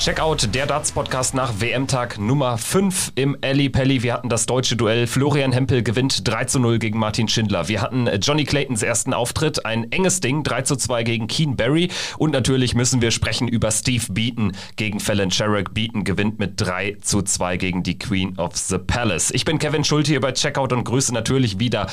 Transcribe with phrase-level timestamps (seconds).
[0.00, 4.02] Checkout, der Darts-Podcast nach WM-Tag Nummer 5 im Ali Pelli.
[4.02, 5.06] Wir hatten das deutsche Duell.
[5.06, 7.68] Florian Hempel gewinnt 3 zu 0 gegen Martin Schindler.
[7.68, 11.90] Wir hatten Johnny Claytons ersten Auftritt, ein enges Ding, 3 zu 2 gegen Keen Barry.
[12.16, 15.74] Und natürlich müssen wir sprechen über Steve Beaton gegen Fallon Sherrick.
[15.74, 19.30] Beaton gewinnt mit 3 zu 2 gegen die Queen of the Palace.
[19.32, 21.88] Ich bin Kevin Schulte hier bei Checkout und grüße natürlich wieder,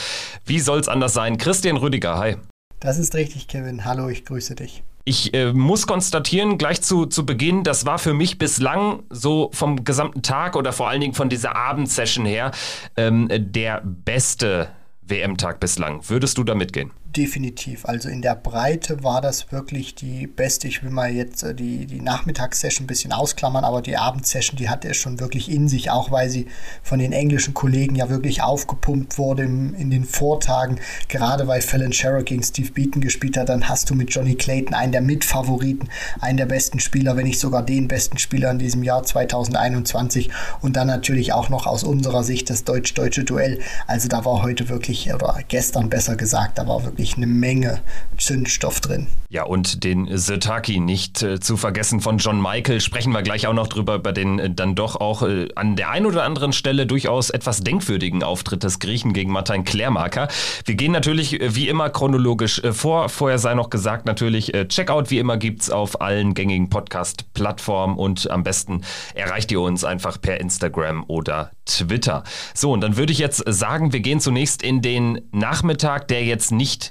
[0.45, 2.17] wie soll's anders sein, Christian Rüdiger.
[2.17, 2.37] Hi.
[2.79, 3.83] Das ist richtig, Kevin.
[3.83, 4.81] Hallo, ich grüße dich.
[5.09, 9.85] Ich äh, muss konstatieren, gleich zu, zu Beginn, das war für mich bislang so vom
[9.85, 12.51] gesamten Tag oder vor allen Dingen von dieser Abendsession her
[12.97, 14.67] ähm, der beste
[15.03, 16.01] WM-Tag bislang.
[16.09, 16.91] Würdest du da mitgehen?
[17.15, 17.85] Definitiv.
[17.85, 20.67] Also in der Breite war das wirklich die beste.
[20.67, 24.69] Ich will mal jetzt äh, die, die Nachmittagssession ein bisschen ausklammern, aber die Abendsession, die
[24.69, 26.47] hatte er schon wirklich in sich, auch weil sie
[26.83, 30.79] von den englischen Kollegen ja wirklich aufgepumpt wurde im, in den Vortagen.
[31.07, 34.73] Gerade weil Fallon Sherrock gegen Steve Beaton gespielt hat, dann hast du mit Johnny Clayton
[34.73, 38.83] einen der Mitfavoriten, einen der besten Spieler, wenn nicht sogar den besten Spieler in diesem
[38.83, 40.29] Jahr 2021
[40.61, 43.59] und dann natürlich auch noch aus unserer Sicht das deutsch-deutsche Duell.
[43.87, 47.81] Also da war heute wirklich, oder gestern besser gesagt, da war wirklich wirklich eine Menge
[48.17, 49.07] Zündstoff drin.
[49.29, 52.81] Ja, und den Sirtaki nicht äh, zu vergessen von John Michael.
[52.81, 55.91] Sprechen wir gleich auch noch drüber, über den äh, dann doch auch äh, an der
[55.91, 60.27] einen oder anderen Stelle durchaus etwas denkwürdigen Auftritt des Griechen gegen Martin Klärmarker.
[60.65, 63.09] Wir gehen natürlich äh, wie immer chronologisch äh, vor.
[63.09, 67.97] Vorher sei noch gesagt, natürlich äh, Checkout wie immer gibt es auf allen gängigen Podcast-Plattformen
[67.97, 68.81] und am besten
[69.13, 72.23] erreicht ihr uns einfach per Instagram oder Twitter.
[72.55, 76.51] So, und dann würde ich jetzt sagen, wir gehen zunächst in den Nachmittag, der jetzt
[76.51, 76.86] nicht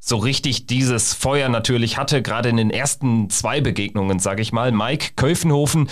[0.00, 4.72] so richtig dieses Feuer natürlich hatte, gerade in den ersten zwei Begegnungen, sage ich mal.
[4.72, 5.88] Mike Köfenhofen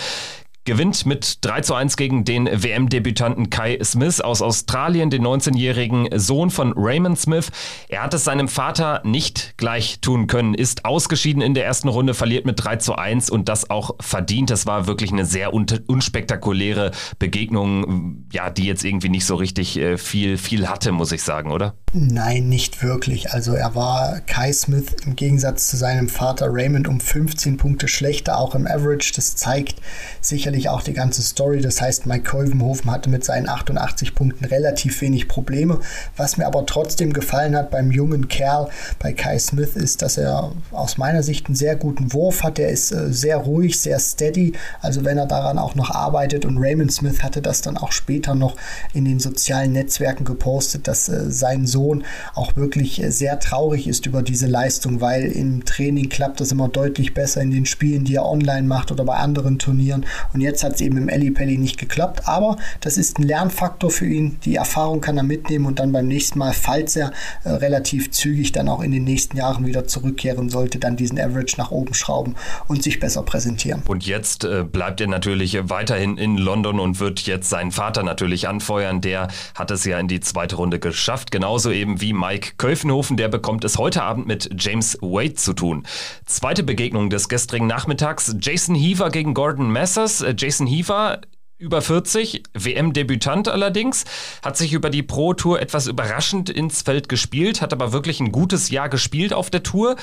[0.66, 6.50] gewinnt mit 3 zu 1 gegen den WM-Debütanten Kai Smith aus Australien, den 19-jährigen Sohn
[6.50, 7.50] von Raymond Smith.
[7.88, 12.12] Er hat es seinem Vater nicht gleich tun können, ist ausgeschieden in der ersten Runde,
[12.12, 14.50] verliert mit 3 zu 1 und das auch verdient.
[14.50, 19.78] Das war wirklich eine sehr un unspektakuläre Begegnung, ja, die jetzt irgendwie nicht so richtig
[19.78, 21.74] äh, viel, viel hatte, muss ich sagen, oder?
[21.92, 23.30] Nein, nicht wirklich.
[23.30, 28.38] Also er war Kai Smith im Gegensatz zu seinem Vater Raymond um 15 Punkte schlechter,
[28.38, 29.12] auch im Average.
[29.14, 29.76] Das zeigt
[30.20, 31.60] sicherlich sicherlich auch die ganze Story.
[31.60, 35.80] Das heißt, Mike Kolvenhofen hatte mit seinen 88 Punkten relativ wenig Probleme.
[36.16, 38.68] Was mir aber trotzdem gefallen hat beim jungen Kerl,
[38.98, 42.58] bei Kai Smith, ist, dass er aus meiner Sicht einen sehr guten Wurf hat.
[42.58, 44.52] Er ist äh, sehr ruhig, sehr steady.
[44.80, 48.34] Also wenn er daran auch noch arbeitet und Raymond Smith hatte das dann auch später
[48.34, 48.56] noch
[48.94, 54.06] in den sozialen Netzwerken gepostet, dass äh, sein Sohn auch wirklich äh, sehr traurig ist
[54.06, 58.14] über diese Leistung, weil im Training klappt das immer deutlich besser in den Spielen, die
[58.14, 60.06] er online macht oder bei anderen Turnieren.
[60.32, 63.90] Und jetzt hat es eben im Elli Pelli nicht geklappt, aber das ist ein Lernfaktor
[63.90, 64.38] für ihn.
[64.44, 67.12] Die Erfahrung kann er mitnehmen und dann beim nächsten Mal, falls er
[67.44, 71.56] äh, relativ zügig dann auch in den nächsten Jahren wieder zurückkehren sollte, dann diesen Average
[71.58, 72.36] nach oben schrauben
[72.68, 73.82] und sich besser präsentieren.
[73.86, 78.48] Und jetzt äh, bleibt er natürlich weiterhin in London und wird jetzt seinen Vater natürlich
[78.48, 79.00] anfeuern.
[79.00, 83.16] Der hat es ja in die zweite Runde geschafft, genauso eben wie Mike Köfenhofen.
[83.16, 85.84] Der bekommt es heute Abend mit James Wade zu tun.
[86.24, 88.34] Zweite Begegnung des gestrigen Nachmittags.
[88.40, 90.24] Jason Heaver gegen Gordon Messers.
[90.36, 91.20] Jason Heaver
[91.58, 94.04] über 40, WM-Debütant allerdings,
[94.42, 98.30] hat sich über die Pro Tour etwas überraschend ins Feld gespielt, hat aber wirklich ein
[98.30, 99.96] gutes Jahr gespielt auf der Tour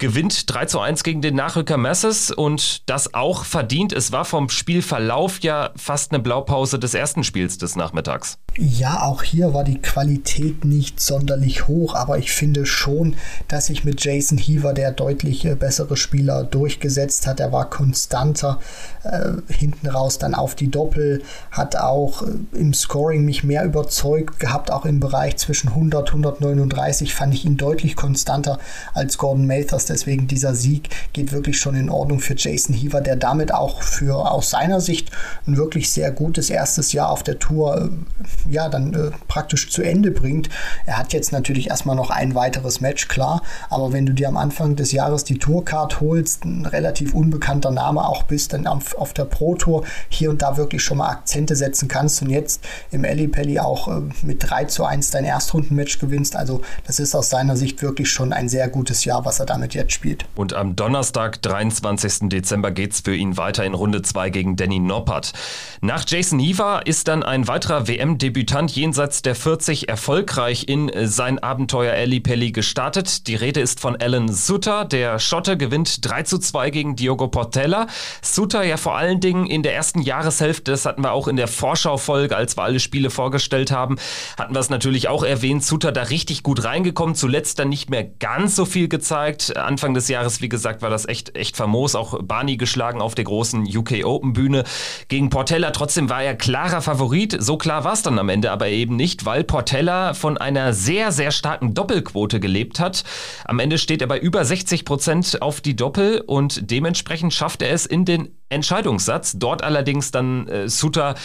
[0.00, 3.92] gewinnt 3 zu 1 gegen den Nachrücker Masses und das auch verdient.
[3.92, 8.38] Es war vom Spielverlauf ja fast eine Blaupause des ersten Spiels des Nachmittags.
[8.62, 13.16] Ja, auch hier war die Qualität nicht sonderlich hoch, aber ich finde schon,
[13.48, 17.40] dass sich mit Jason Heaver der deutlich äh, bessere Spieler durchgesetzt hat.
[17.40, 18.60] Er war konstanter
[19.02, 24.38] äh, hinten raus dann auf die Doppel, hat auch äh, im Scoring mich mehr überzeugt
[24.38, 28.58] gehabt, auch im Bereich zwischen 100 139 fand ich ihn deutlich konstanter
[28.92, 33.16] als Gordon Mathers Deswegen dieser Sieg geht wirklich schon in Ordnung für Jason Heaver, der
[33.16, 35.10] damit auch für aus seiner Sicht
[35.46, 39.82] ein wirklich sehr gutes erstes Jahr auf der Tour äh, ja dann äh, praktisch zu
[39.82, 40.48] Ende bringt.
[40.86, 44.36] Er hat jetzt natürlich erstmal noch ein weiteres Match, klar, aber wenn du dir am
[44.36, 49.12] Anfang des Jahres die Tourcard holst, ein relativ unbekannter Name auch bist, dann auf, auf
[49.12, 53.04] der Pro Tour hier und da wirklich schon mal Akzente setzen kannst und jetzt im
[53.04, 56.36] Eli Pelli auch äh, mit 3 zu 1 dein Erstrundenmatch gewinnst.
[56.36, 59.74] Also das ist aus seiner Sicht wirklich schon ein sehr gutes Jahr, was er damit
[59.74, 60.26] jetzt spielt.
[60.34, 62.28] Und am Donnerstag, 23.
[62.28, 65.32] Dezember, geht es für ihn weiter in Runde 2 gegen Danny Noppert.
[65.80, 71.06] Nach Jason Heaver ist dann ein weiterer WM-Debütant Debütant jenseits der 40 erfolgreich in äh,
[71.06, 73.26] sein Abenteuer Ali Pelli gestartet.
[73.26, 74.86] Die Rede ist von Alan Sutter.
[74.86, 77.86] Der Schotte gewinnt 3 zu 2 gegen Diogo Portella.
[78.22, 81.48] Sutter ja vor allen Dingen in der ersten Jahreshälfte, das hatten wir auch in der
[81.48, 83.96] Vorschaufolge, als wir alle Spiele vorgestellt haben,
[84.38, 85.62] hatten wir es natürlich auch erwähnt.
[85.62, 89.54] Sutter da richtig gut reingekommen, zuletzt dann nicht mehr ganz so viel gezeigt.
[89.54, 91.94] Anfang des Jahres, wie gesagt, war das echt, echt famos.
[91.94, 94.64] Auch Barney geschlagen auf der großen UK Open Bühne
[95.08, 95.72] gegen Portella.
[95.72, 97.36] Trotzdem war er klarer Favorit.
[97.38, 101.10] So klar war es dann am Ende aber eben nicht, weil Portella von einer sehr,
[101.10, 103.02] sehr starken Doppelquote gelebt hat.
[103.44, 107.72] Am Ende steht er bei über 60 Prozent auf die Doppel und dementsprechend schafft er
[107.72, 109.38] es in den Entscheidungssatz.
[109.38, 111.16] Dort allerdings dann äh, Suter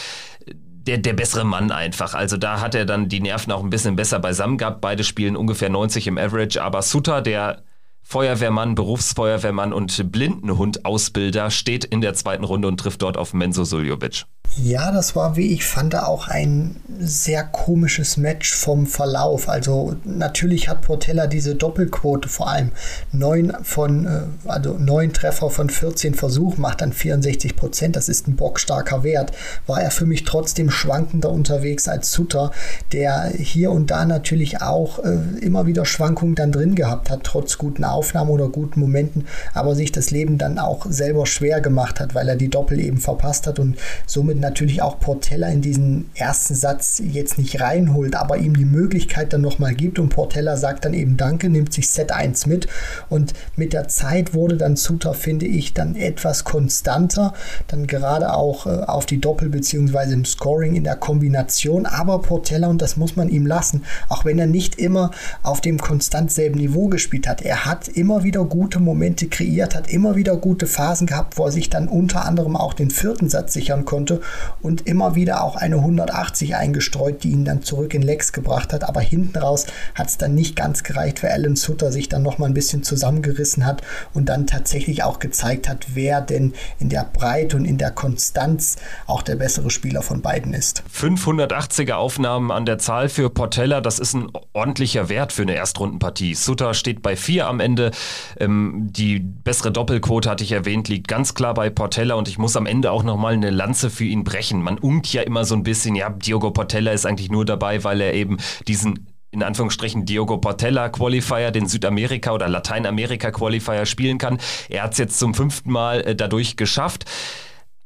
[0.87, 2.13] der, der bessere Mann einfach.
[2.13, 4.81] Also da hat er dann die Nerven auch ein bisschen besser beisammen gehabt.
[4.81, 7.63] Beide spielen ungefähr 90 im Average, aber Suter, der
[8.03, 14.25] Feuerwehrmann, Berufsfeuerwehrmann und Blindenhund-Ausbilder steht in der zweiten Runde und trifft dort auf Menzo Suljovic.
[14.57, 19.49] Ja, das war, wie ich fand, auch ein sehr komisches Match vom Verlauf.
[19.49, 22.71] Also natürlich hat Portella diese Doppelquote, vor allem
[23.11, 27.97] neun von, äh, also neun Treffer von 14 Versuchen, macht dann 64 Prozent.
[27.97, 29.33] Das ist ein bockstarker Wert.
[29.67, 32.51] War er für mich trotzdem schwankender unterwegs als Sutter,
[32.93, 37.57] der hier und da natürlich auch äh, immer wieder Schwankungen dann drin gehabt hat, trotz
[37.57, 42.15] guten Aufnahmen oder guten Momenten, aber sich das Leben dann auch selber schwer gemacht hat,
[42.15, 46.55] weil er die Doppel eben verpasst hat und somit natürlich auch Portella in diesen ersten
[46.55, 50.93] Satz jetzt nicht reinholt, aber ihm die Möglichkeit dann nochmal gibt und Portella sagt dann
[50.93, 52.67] eben Danke, nimmt sich Set 1 mit.
[53.09, 57.33] Und mit der Zeit wurde dann Suter, finde ich, dann etwas konstanter,
[57.67, 62.67] dann gerade auch äh, auf die Doppel beziehungsweise im Scoring in der Kombination, aber Portella,
[62.67, 65.11] und das muss man ihm lassen, auch wenn er nicht immer
[65.43, 69.89] auf dem konstant selben Niveau gespielt hat, er hat immer wieder gute Momente kreiert, hat
[69.89, 73.53] immer wieder gute Phasen gehabt, wo er sich dann unter anderem auch den vierten Satz
[73.53, 74.21] sichern konnte
[74.61, 78.83] und immer wieder auch eine 180 eingestreut, die ihn dann zurück in Lex gebracht hat.
[78.83, 82.37] Aber hinten raus hat es dann nicht ganz gereicht, weil Alan Sutter sich dann noch
[82.37, 83.81] mal ein bisschen zusammengerissen hat
[84.13, 88.77] und dann tatsächlich auch gezeigt hat, wer denn in der Breite und in der Konstanz
[89.07, 90.83] auch der bessere Spieler von beiden ist.
[90.93, 96.35] 580er Aufnahmen an der Zahl für Portella, das ist ein ordentlicher Wert für eine Erstrundenpartie.
[96.35, 97.91] Sutter steht bei vier am Ende.
[98.39, 102.55] Ähm, die bessere Doppelquote hatte ich erwähnt, liegt ganz klar bei Portella und ich muss
[102.55, 104.61] am Ende auch noch mal eine Lanze für ihn brechen.
[104.61, 108.01] Man unkt ja immer so ein bisschen, ja, Diogo Portella ist eigentlich nur dabei, weil
[108.01, 114.39] er eben diesen in Anführungsstrichen Diogo Portella Qualifier, den Südamerika oder Lateinamerika Qualifier spielen kann.
[114.69, 117.03] Er hat es jetzt zum fünften Mal äh, dadurch geschafft.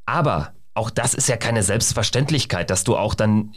[0.05, 3.53] Aber auch das ist ja keine Selbstverständlichkeit, dass du auch dann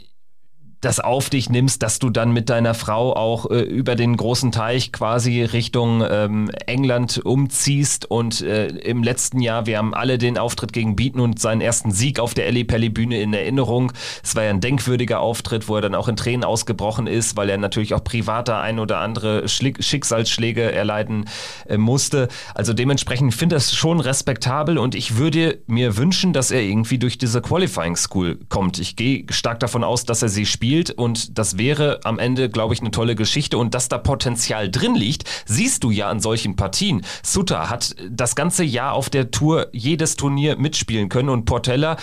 [0.83, 4.51] das auf dich nimmst, dass du dann mit deiner Frau auch äh, über den großen
[4.51, 10.37] Teich quasi Richtung ähm, England umziehst und äh, im letzten Jahr, wir haben alle den
[10.37, 13.93] Auftritt gegen Beaton und seinen ersten Sieg auf der Ellie Pelli Bühne in Erinnerung.
[14.23, 17.49] Es war ja ein denkwürdiger Auftritt, wo er dann auch in Tränen ausgebrochen ist, weil
[17.49, 21.29] er natürlich auch privater ein oder andere Schlick Schicksalsschläge erleiden
[21.65, 22.27] äh, musste.
[22.55, 26.97] Also dementsprechend finde ich das schon respektabel und ich würde mir wünschen, dass er irgendwie
[26.97, 28.79] durch diese Qualifying School kommt.
[28.79, 32.49] Ich gehe stark davon aus, dass er sie spielt spielt und das wäre am Ende,
[32.49, 36.19] glaube ich, eine tolle Geschichte und dass da Potenzial drin liegt, siehst du ja an
[36.19, 37.03] solchen Partien.
[37.21, 41.97] Sutter hat das ganze Jahr auf der Tour jedes Turnier mitspielen können und Portella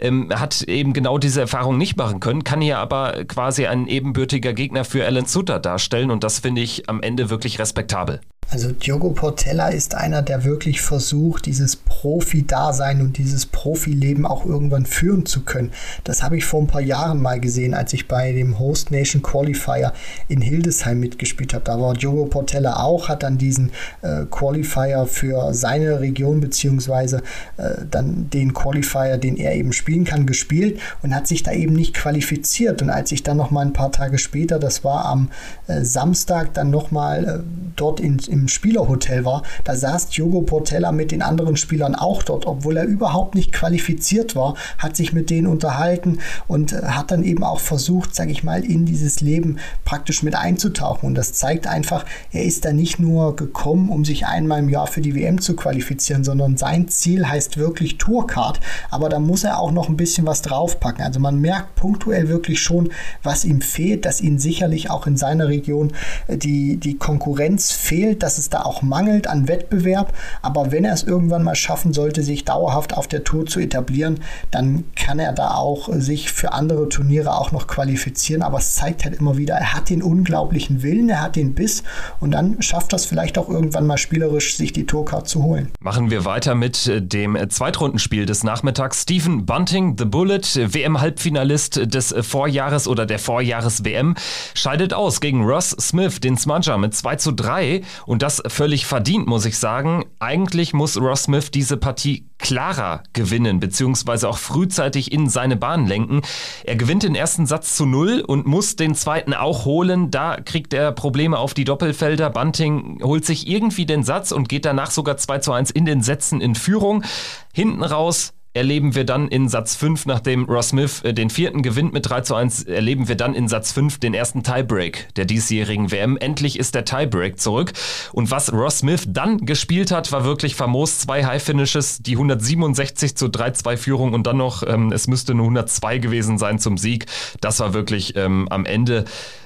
[0.00, 4.52] ähm, hat eben genau diese Erfahrung nicht machen können, kann hier aber quasi ein ebenbürtiger
[4.54, 8.20] Gegner für Alan Sutter darstellen und das finde ich am Ende wirklich respektabel.
[8.48, 14.86] Also Diogo Portella ist einer, der wirklich versucht, dieses Profi-Dasein und dieses Profileben auch irgendwann
[14.86, 15.72] führen zu können.
[16.04, 19.22] Das habe ich vor ein paar Jahren mal gesehen, als ich bei dem Host Nation
[19.22, 19.92] Qualifier
[20.28, 21.64] in Hildesheim mitgespielt habe.
[21.64, 27.22] Da war Diogo Portella auch, hat dann diesen äh, Qualifier für seine Region beziehungsweise
[27.56, 31.72] äh, dann den Qualifier, den er eben spielen kann, gespielt und hat sich da eben
[31.72, 32.80] nicht qualifiziert.
[32.80, 35.30] Und als ich dann noch mal ein paar Tage später, das war am
[35.66, 37.38] äh, Samstag, dann noch mal äh,
[37.74, 42.22] dort in, in im Spielerhotel war, da saß Diogo Portella mit den anderen Spielern auch
[42.22, 47.10] dort, obwohl er überhaupt nicht qualifiziert war, hat sich mit denen unterhalten und äh, hat
[47.10, 51.06] dann eben auch versucht, sage ich mal, in dieses Leben praktisch mit einzutauchen.
[51.06, 54.86] Und das zeigt einfach, er ist da nicht nur gekommen, um sich einmal im Jahr
[54.86, 58.60] für die WM zu qualifizieren, sondern sein Ziel heißt wirklich Tourcard.
[58.90, 61.04] Aber da muss er auch noch ein bisschen was draufpacken.
[61.04, 62.90] Also man merkt punktuell wirklich schon,
[63.22, 65.92] was ihm fehlt, dass ihm sicherlich auch in seiner Region
[66.26, 70.92] äh, die, die Konkurrenz fehlt, dass es da auch mangelt an Wettbewerb, aber wenn er
[70.92, 74.18] es irgendwann mal schaffen sollte, sich dauerhaft auf der Tour zu etablieren,
[74.50, 79.04] dann kann er da auch sich für andere Turniere auch noch qualifizieren, aber es zeigt
[79.04, 81.84] halt immer wieder, er hat den unglaublichen Willen, er hat den Biss
[82.18, 85.70] und dann schafft das vielleicht auch irgendwann mal spielerisch, sich die Tourcard zu holen.
[85.78, 89.02] Machen wir weiter mit äh, dem Zweitrundenspiel des Nachmittags.
[89.02, 94.16] Stephen Bunting, The Bullet, WM-Halbfinalist des Vorjahres oder der Vorjahres-WM,
[94.54, 99.26] scheidet aus gegen Ross Smith, den Smudger, mit 2 zu 3 und das völlig verdient,
[99.26, 100.04] muss ich sagen.
[100.18, 106.22] Eigentlich muss Ross Smith diese Partie klarer gewinnen, beziehungsweise auch frühzeitig in seine Bahn lenken.
[106.64, 110.10] Er gewinnt den ersten Satz zu null und muss den zweiten auch holen.
[110.10, 112.30] Da kriegt er Probleme auf die Doppelfelder.
[112.30, 116.02] Bunting holt sich irgendwie den Satz und geht danach sogar 2 zu 1 in den
[116.02, 117.04] Sätzen in Führung.
[117.52, 121.92] Hinten raus erleben wir dann in Satz 5, nachdem Ross Smith äh, den vierten gewinnt
[121.92, 125.90] mit 3 zu 1, erleben wir dann in Satz 5 den ersten Tiebreak der diesjährigen
[125.90, 126.16] WM.
[126.16, 127.72] Endlich ist der Tiebreak zurück.
[128.12, 130.98] Und was Ross Smith dann gespielt hat, war wirklich famos.
[130.98, 135.44] Zwei High Finishes, die 167 zu 3-2 Führung und dann noch, ähm, es müsste nur
[135.46, 137.06] 102 gewesen sein zum Sieg.
[137.40, 139.04] Das war wirklich ähm, am Ende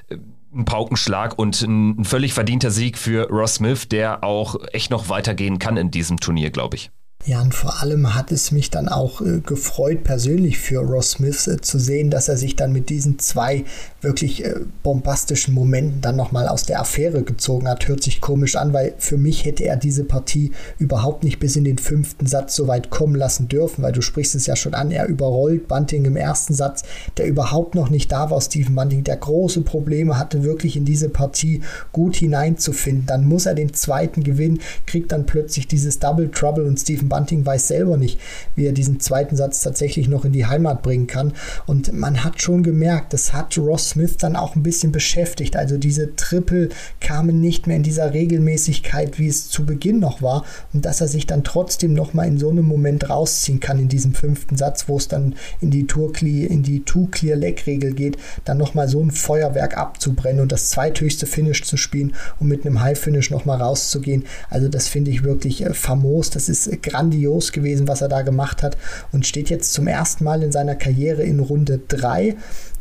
[0.08, 0.16] äh,
[0.54, 5.58] ein Paukenschlag und ein völlig verdienter Sieg für Ross Smith, der auch echt noch weitergehen
[5.58, 6.90] kann in diesem Turnier, glaube ich.
[7.26, 11.46] Ja, und vor allem hat es mich dann auch äh, gefreut, persönlich für Ross Smith
[11.48, 13.64] äh, zu sehen, dass er sich dann mit diesen zwei
[14.00, 17.86] wirklich äh, bombastischen Momenten dann nochmal aus der Affäre gezogen hat.
[17.88, 21.64] Hört sich komisch an, weil für mich hätte er diese Partie überhaupt nicht bis in
[21.64, 24.90] den fünften Satz so weit kommen lassen dürfen, weil du sprichst es ja schon an,
[24.90, 26.84] er überrollt Bunting im ersten Satz,
[27.18, 31.10] der überhaupt noch nicht da war, Stephen Bunting, der große Probleme hatte, wirklich in diese
[31.10, 31.60] Partie
[31.92, 33.04] gut hineinzufinden.
[33.04, 37.44] Dann muss er den zweiten gewinnen, kriegt dann plötzlich dieses Double Trouble und Stephen Bunting
[37.44, 38.18] weiß selber nicht,
[38.56, 41.34] wie er diesen zweiten Satz tatsächlich noch in die Heimat bringen kann.
[41.66, 45.56] Und man hat schon gemerkt, das hat Ross Smith dann auch ein bisschen beschäftigt.
[45.56, 50.44] Also diese Triple kamen nicht mehr in dieser Regelmäßigkeit, wie es zu Beginn noch war.
[50.72, 53.88] Und dass er sich dann trotzdem noch mal in so einem Moment rausziehen kann in
[53.88, 58.74] diesem fünften Satz, wo es dann in die Tour in die Two-Clear-Leg-Regel geht, dann noch
[58.74, 63.30] mal so ein Feuerwerk abzubrennen und das zweithöchste Finish zu spielen und mit einem High-Finish
[63.30, 64.24] noch mal rauszugehen.
[64.48, 66.30] Also das finde ich wirklich äh, famos.
[66.30, 68.76] Das ist gerade grandios gewesen, was er da gemacht hat
[69.10, 72.36] und steht jetzt zum ersten Mal in seiner Karriere in Runde 3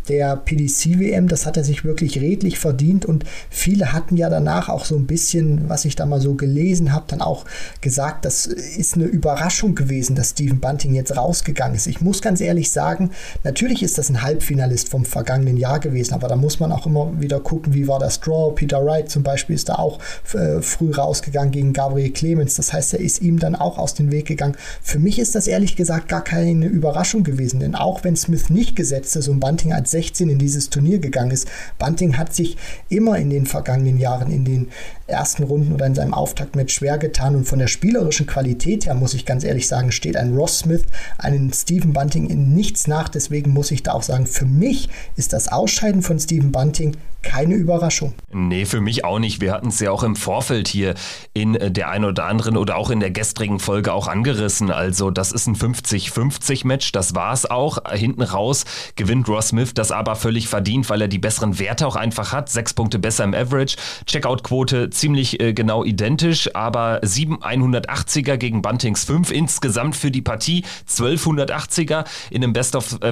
[0.10, 1.28] der PDC-WM.
[1.28, 5.06] Das hat er sich wirklich redlich verdient und viele hatten ja danach auch so ein
[5.06, 7.46] bisschen, was ich da mal so gelesen habe, dann auch
[7.82, 11.88] gesagt, das ist eine Überraschung gewesen, dass Stephen Bunting jetzt rausgegangen ist.
[11.88, 13.12] Ich muss ganz ehrlich sagen,
[13.44, 17.20] natürlich ist das ein Halbfinalist vom vergangenen Jahr gewesen, aber da muss man auch immer
[17.20, 18.54] wieder gucken, wie war das Draw.
[18.56, 20.00] Peter Wright zum Beispiel ist da auch
[20.34, 22.56] äh, früh rausgegangen gegen Gabriel Clemens.
[22.56, 24.56] Das heißt, er ist ihm dann auch aus dem Weg gegangen.
[24.82, 28.75] Für mich ist das ehrlich gesagt gar keine Überraschung gewesen, denn auch wenn Smith nicht
[28.75, 31.48] gesetzt ist und Bunting als 16 in dieses Turnier gegangen ist.
[31.77, 32.56] Bunting hat sich
[32.88, 34.70] immer in den vergangenen Jahren in den
[35.08, 39.13] ersten Runden oder in seinem Auftaktmatch schwer getan und von der spielerischen Qualität her, muss
[39.13, 40.84] ich ganz ehrlich sagen, steht ein Ross Smith,
[41.18, 43.10] einen Stephen Bunting in nichts nach.
[43.10, 44.88] Deswegen muss ich da auch sagen, für mich
[45.18, 48.13] ist das Ausscheiden von Stephen Bunting keine Überraschung.
[48.31, 49.41] Nee, für mich auch nicht.
[49.41, 50.95] Wir hatten es ja auch im Vorfeld hier
[51.33, 54.71] in der einen oder anderen oder auch in der gestrigen Folge auch angerissen.
[54.71, 57.79] Also, das ist ein 50-50-Match, das war es auch.
[57.91, 61.95] Hinten raus gewinnt Ross Smith das aber völlig verdient, weil er die besseren Werte auch
[61.95, 62.49] einfach hat.
[62.49, 63.75] Sechs Punkte besser im Average.
[64.05, 70.63] Checkout-Quote ziemlich äh, genau identisch, aber 7 180er gegen Buntings 5 insgesamt für die Partie.
[70.88, 73.09] 1280er in einem Best of äh,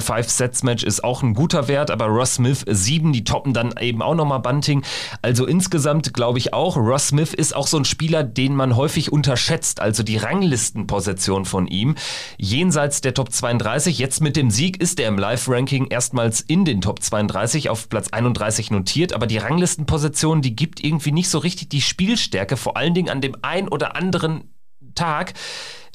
[0.86, 4.40] ist auch ein guter Wert, aber Ross Smith 7, die toppen dann eben auch nochmal
[4.40, 4.84] Bunting.
[5.22, 9.12] Also insgesamt glaube ich auch, Ross Smith ist auch so ein Spieler, den man häufig
[9.12, 9.82] unterschätzt.
[9.82, 11.96] Also die Ranglistenposition von ihm
[12.38, 13.98] jenseits der Top 32.
[14.00, 18.10] Jetzt mit dem Sieg ist er im Live-Ranking erstmals in den Top 32 auf Platz
[18.10, 22.94] 31 notiert, aber die Ranglistenposition, die gibt irgendwie nicht so richtig die Spielstärke, vor allen
[22.94, 24.54] Dingen an dem ein oder anderen
[24.96, 25.34] Tag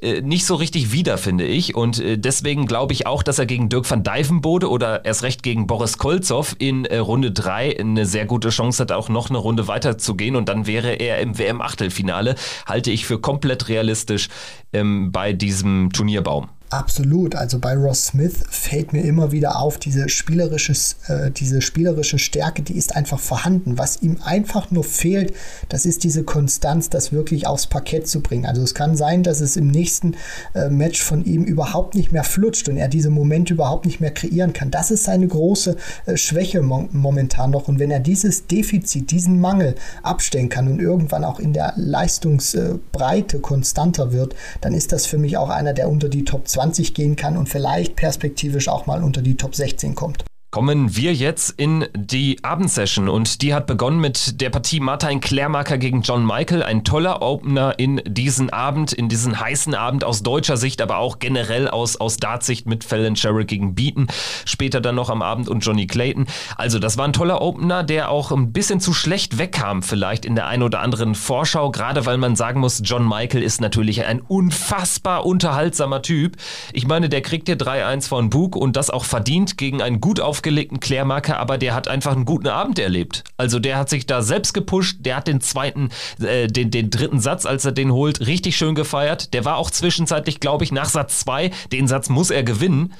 [0.02, 1.74] nicht so richtig wieder, finde ich.
[1.74, 5.42] Und äh, deswegen glaube ich auch, dass er gegen Dirk van Dijvenbode oder erst recht
[5.42, 9.38] gegen Boris Kolzow in äh, Runde 3 eine sehr gute Chance hat, auch noch eine
[9.38, 10.36] Runde weiter zu gehen.
[10.36, 12.34] Und dann wäre er im WM-Achtelfinale.
[12.66, 14.28] Halte ich für komplett realistisch
[14.72, 16.48] ähm, bei diesem Turnierbaum.
[16.72, 17.34] Absolut.
[17.34, 20.72] Also bei Ross Smith fällt mir immer wieder auf, diese spielerische,
[21.06, 23.76] äh, diese spielerische Stärke, die ist einfach vorhanden.
[23.76, 25.34] Was ihm einfach nur fehlt,
[25.68, 28.46] das ist diese Konstanz, das wirklich aufs Parkett zu bringen.
[28.46, 30.16] Also es kann sein, dass es im nächsten
[30.54, 34.10] äh, Match von ihm überhaupt nicht mehr flutscht und er diese Momente überhaupt nicht mehr
[34.10, 34.70] kreieren kann.
[34.70, 35.76] Das ist seine große
[36.06, 37.68] äh, Schwäche mo momentan noch.
[37.68, 43.40] Und wenn er dieses Defizit, diesen Mangel abstellen kann und irgendwann auch in der Leistungsbreite
[43.40, 46.94] konstanter wird, dann ist das für mich auch einer, der unter die Top 20 20
[46.94, 50.24] gehen kann und vielleicht perspektivisch auch mal unter die Top 16 kommt.
[50.52, 55.78] Kommen wir jetzt in die Abendsession und die hat begonnen mit der Partie Martin Klärmarker
[55.78, 56.62] gegen John Michael.
[56.62, 61.20] Ein toller Opener in diesen Abend, in diesen heißen Abend aus deutscher Sicht, aber auch
[61.20, 64.08] generell aus, aus Dartsicht mit Fallon Sherrill gegen Beaton.
[64.44, 66.26] Später dann noch am Abend und Johnny Clayton.
[66.56, 70.34] Also das war ein toller Opener, der auch ein bisschen zu schlecht wegkam vielleicht in
[70.34, 74.20] der ein oder anderen Vorschau, gerade weil man sagen muss, John Michael ist natürlich ein
[74.20, 76.36] unfassbar unterhaltsamer Typ.
[76.74, 80.20] Ich meine, der kriegt hier 3-1 von Bug und das auch verdient gegen einen gut
[80.20, 83.22] auf aufgelegten Klärmarker, aber der hat einfach einen guten Abend erlebt.
[83.36, 87.20] Also der hat sich da selbst gepusht, der hat den zweiten, äh, den, den dritten
[87.20, 89.34] Satz, als er den holt, richtig schön gefeiert.
[89.34, 92.92] Der war auch zwischenzeitlich, glaube ich, nach Satz 2, den Satz muss er gewinnen.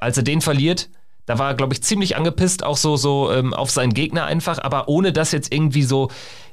[0.00, 0.90] Als er den verliert,
[1.24, 4.58] da war er, glaube ich, ziemlich angepisst, auch so, so ähm, auf seinen Gegner einfach,
[4.58, 6.10] aber ohne das jetzt irgendwie so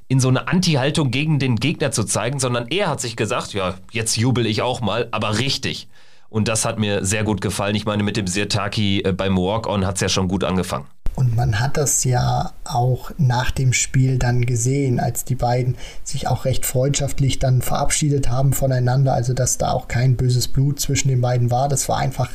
[0.07, 3.75] in so eine Anti-Haltung gegen den Gegner zu zeigen, sondern er hat sich gesagt, ja,
[3.91, 5.89] jetzt jubel ich auch mal, aber richtig.
[6.29, 7.75] Und das hat mir sehr gut gefallen.
[7.75, 10.85] Ich meine, mit dem Sirtaki äh, beim Walk-On hat es ja schon gut angefangen.
[11.15, 16.27] Und man hat das ja auch nach dem Spiel dann gesehen, als die beiden sich
[16.27, 19.13] auch recht freundschaftlich dann verabschiedet haben voneinander.
[19.13, 21.67] Also, dass da auch kein böses Blut zwischen den beiden war.
[21.67, 22.29] Das war einfach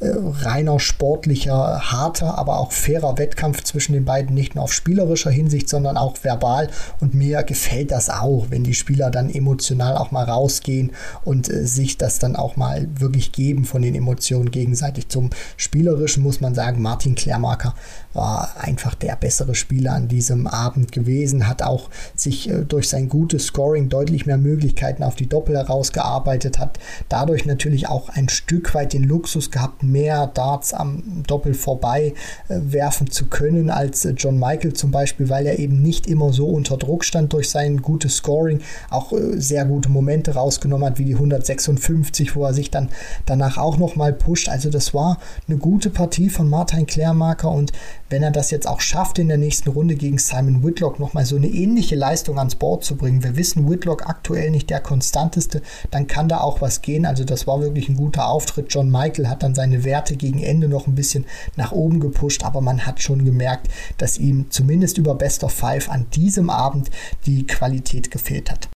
[0.00, 5.68] reiner sportlicher, harter, aber auch fairer Wettkampf zwischen den beiden, nicht nur auf spielerischer Hinsicht,
[5.68, 6.68] sondern auch verbal.
[7.00, 10.92] Und mir gefällt das auch, wenn die Spieler dann emotional auch mal rausgehen
[11.24, 15.08] und äh, sich das dann auch mal wirklich geben von den Emotionen gegenseitig.
[15.08, 17.74] Zum Spielerischen muss man sagen, Martin Klärmarker
[18.14, 23.08] war einfach der bessere Spieler an diesem Abend gewesen, hat auch sich äh, durch sein
[23.08, 28.74] gutes Scoring deutlich mehr Möglichkeiten auf die Doppel herausgearbeitet, hat dadurch natürlich auch ein Stück
[28.74, 32.14] weit den Luxus gehabt, mehr Darts am Doppel vorbei
[32.48, 36.32] äh, werfen zu können als äh, John Michael zum Beispiel, weil er eben nicht immer
[36.32, 38.60] so unter Druck stand durch sein gutes Scoring,
[38.90, 42.88] auch sehr gute Momente rausgenommen hat, wie die 156, wo er sich dann
[43.26, 44.48] danach auch nochmal pusht.
[44.48, 47.72] Also das war eine gute Partie von Martin Klärmarker und
[48.14, 51.34] wenn er das jetzt auch schafft, in der nächsten Runde gegen Simon Whitlock nochmal so
[51.34, 56.06] eine ähnliche Leistung ans Board zu bringen, wir wissen, Whitlock aktuell nicht der konstanteste, dann
[56.06, 57.06] kann da auch was gehen.
[57.06, 58.72] Also das war wirklich ein guter Auftritt.
[58.72, 61.24] John Michael hat dann seine Werte gegen Ende noch ein bisschen
[61.56, 63.66] nach oben gepusht, aber man hat schon gemerkt,
[63.98, 66.90] dass ihm zumindest über Best of Five an diesem Abend
[67.26, 68.68] die Qualität gefehlt hat.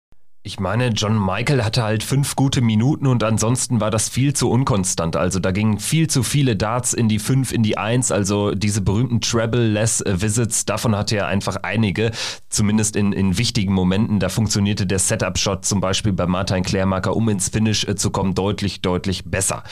[0.47, 4.49] Ich meine, John Michael hatte halt fünf gute Minuten und ansonsten war das viel zu
[4.49, 5.17] unkonstant.
[5.17, 8.13] Also da gingen viel zu viele Darts in die fünf, in die eins.
[8.13, 12.11] Also diese berühmten Treble-less Visits, davon hatte er einfach einige,
[12.47, 14.21] zumindest in, in wichtigen Momenten.
[14.21, 18.33] Da funktionierte der Setup-Shot zum Beispiel bei Martin Klärmarker, um ins Finish äh, zu kommen,
[18.33, 19.63] deutlich, deutlich besser.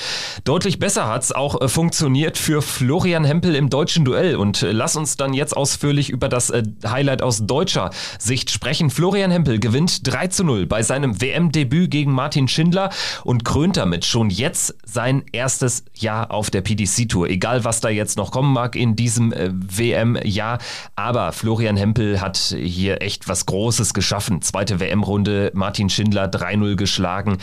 [0.44, 4.36] Deutlich besser hat es auch äh, funktioniert für Florian Hempel im deutschen Duell.
[4.36, 6.51] Und äh, lass uns dann jetzt ausführlich über das
[6.85, 8.90] Highlight aus deutscher Sicht sprechen.
[8.90, 12.90] Florian Hempel gewinnt 3 zu 0 bei seinem WM-Debüt gegen Martin Schindler
[13.24, 17.30] und krönt damit schon jetzt sein erstes Jahr auf der PDC-Tour.
[17.30, 20.60] Egal, was da jetzt noch kommen mag in diesem äh, WM-Jahr.
[20.96, 24.42] Aber Florian Hempel hat hier echt was Großes geschaffen.
[24.42, 27.38] Zweite WM-Runde, Martin Schindler 3-0 geschlagen.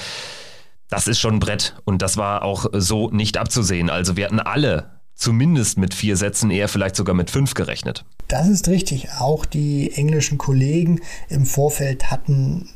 [0.89, 3.89] Das ist schon ein Brett und das war auch so nicht abzusehen.
[3.89, 8.05] Also wir hatten alle zumindest mit vier Sätzen, eher vielleicht sogar mit fünf gerechnet.
[8.33, 9.11] Das ist richtig.
[9.19, 12.67] Auch die englischen Kollegen im Vorfeld hatten,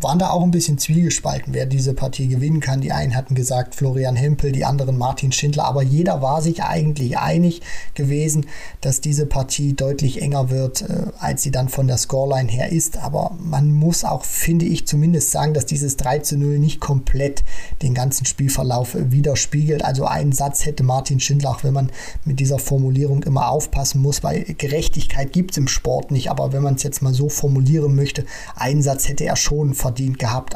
[0.00, 2.80] waren da auch ein bisschen zwiegespalten, wer diese Partie gewinnen kann.
[2.80, 7.16] Die einen hatten gesagt Florian Hempel, die anderen Martin Schindler, aber jeder war sich eigentlich
[7.16, 7.62] einig
[7.94, 8.46] gewesen,
[8.80, 12.98] dass diese Partie deutlich enger wird, äh, als sie dann von der Scoreline her ist.
[12.98, 17.44] Aber man muss auch, finde ich, zumindest sagen, dass dieses 3 zu 0 nicht komplett
[17.82, 19.84] den ganzen Spielverlauf widerspiegelt.
[19.84, 21.92] Also einen Satz hätte Martin Schindler, auch wenn man
[22.24, 26.62] mit dieser Formulierung immer aufpassen muss, weil Gerechtigkeit gibt es im Sport nicht, aber wenn
[26.62, 30.54] man es jetzt mal so formulieren möchte, einen hätte er schon verdient gehabt.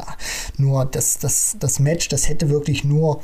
[0.57, 3.21] Nur das, das, das Match, das hätte wirklich nur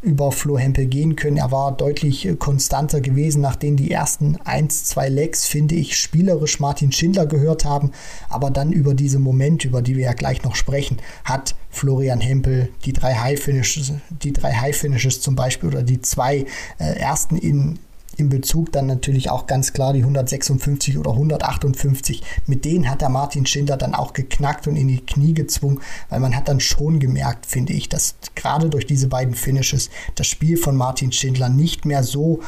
[0.00, 1.38] über Flo Hempel gehen können.
[1.38, 6.60] Er war deutlich äh, konstanter gewesen, nachdem die ersten 1, 2 Legs, finde ich, spielerisch
[6.60, 7.90] Martin Schindler gehört haben.
[8.28, 12.68] Aber dann über diese Momente, über die wir ja gleich noch sprechen, hat Florian Hempel
[12.84, 16.46] die drei High Finishes, die drei High Finishes zum Beispiel oder die zwei
[16.78, 17.78] äh, ersten in
[18.18, 22.22] im Bezug dann natürlich auch ganz klar die 156 oder 158.
[22.46, 26.20] Mit denen hat der Martin Schindler dann auch geknackt und in die Knie gezwungen, weil
[26.20, 30.56] man hat dann schon gemerkt, finde ich, dass gerade durch diese beiden Finishes das Spiel
[30.56, 32.40] von Martin Schindler nicht mehr so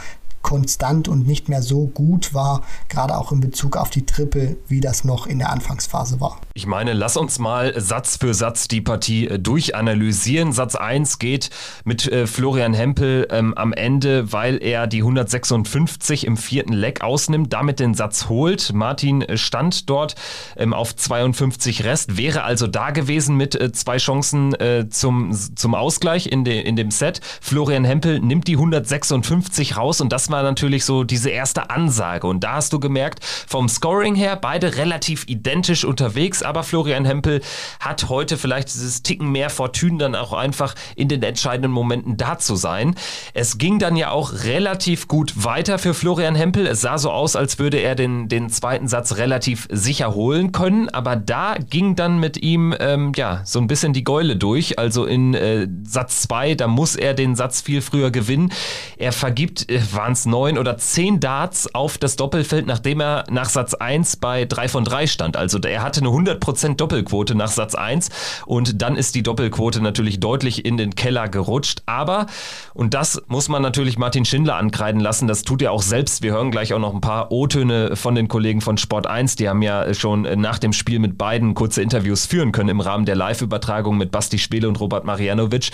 [0.42, 4.80] konstant und nicht mehr so gut war, gerade auch in Bezug auf die Triple, wie
[4.80, 6.40] das noch in der Anfangsphase war.
[6.54, 10.52] Ich meine, lass uns mal Satz für Satz die Partie äh, durchanalysieren.
[10.52, 11.50] Satz 1 geht
[11.84, 17.52] mit äh, Florian Hempel ähm, am Ende, weil er die 156 im vierten Leck ausnimmt,
[17.52, 18.72] damit den Satz holt.
[18.72, 20.14] Martin äh, stand dort
[20.56, 25.74] ähm, auf 52 Rest, wäre also da gewesen mit äh, zwei Chancen äh, zum, zum
[25.74, 27.20] Ausgleich in, de, in dem Set.
[27.40, 32.26] Florian Hempel nimmt die 156 raus und das war natürlich so diese erste Ansage.
[32.26, 37.40] Und da hast du gemerkt, vom Scoring her, beide relativ identisch unterwegs, aber Florian Hempel
[37.80, 42.38] hat heute vielleicht dieses Ticken mehr Fortune dann auch einfach in den entscheidenden Momenten da
[42.38, 42.94] zu sein.
[43.34, 46.66] Es ging dann ja auch relativ gut weiter für Florian Hempel.
[46.66, 50.88] Es sah so aus, als würde er den, den zweiten Satz relativ sicher holen können,
[50.88, 54.78] aber da ging dann mit ihm ähm, ja so ein bisschen die Geule durch.
[54.78, 58.52] Also in äh, Satz 2, da muss er den Satz viel früher gewinnen.
[58.96, 63.48] Er vergibt, äh, waren es neun oder zehn Darts auf das Doppelfeld, nachdem er nach
[63.48, 65.36] Satz 1 bei 3 von 3 stand.
[65.36, 68.10] Also er hatte eine 100% Doppelquote nach Satz 1
[68.46, 71.82] und dann ist die Doppelquote natürlich deutlich in den Keller gerutscht.
[71.86, 72.26] Aber,
[72.74, 76.22] und das muss man natürlich Martin Schindler ankreiden lassen, das tut er auch selbst.
[76.22, 79.36] Wir hören gleich auch noch ein paar O-Töne von den Kollegen von Sport 1.
[79.36, 83.06] Die haben ja schon nach dem Spiel mit beiden kurze Interviews führen können im Rahmen
[83.06, 85.70] der Live-Übertragung mit Basti Spiele und Robert Marianovic.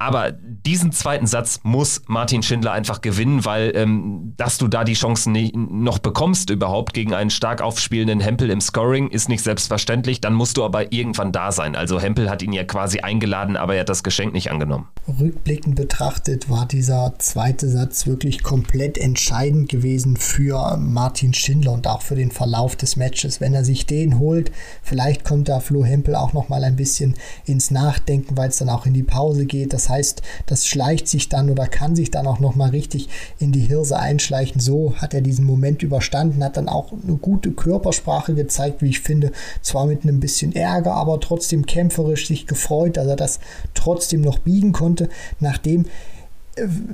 [0.00, 4.94] Aber diesen zweiten Satz muss Martin Schindler einfach gewinnen, weil ähm, dass du da die
[4.94, 10.20] Chancen nie, noch bekommst überhaupt gegen einen stark aufspielenden Hempel im Scoring ist nicht selbstverständlich.
[10.20, 11.74] Dann musst du aber irgendwann da sein.
[11.74, 14.86] Also Hempel hat ihn ja quasi eingeladen, aber er hat das Geschenk nicht angenommen.
[15.20, 22.02] Rückblickend betrachtet war dieser zweite Satz wirklich komplett entscheidend gewesen für Martin Schindler und auch
[22.02, 23.40] für den Verlauf des Matches.
[23.40, 27.14] Wenn er sich den holt, vielleicht kommt da Flo Hempel auch noch mal ein bisschen
[27.44, 29.72] ins Nachdenken, weil es dann auch in die Pause geht.
[29.72, 33.52] Das heißt, das schleicht sich dann oder kann sich dann auch noch mal richtig in
[33.52, 34.60] die Hirse einschleichen.
[34.60, 39.00] So hat er diesen Moment überstanden, hat dann auch eine gute Körpersprache gezeigt, wie ich
[39.00, 39.32] finde.
[39.62, 43.40] Zwar mit einem bisschen Ärger, aber trotzdem kämpferisch sich gefreut, dass er das
[43.74, 45.08] trotzdem noch biegen konnte,
[45.40, 45.86] nachdem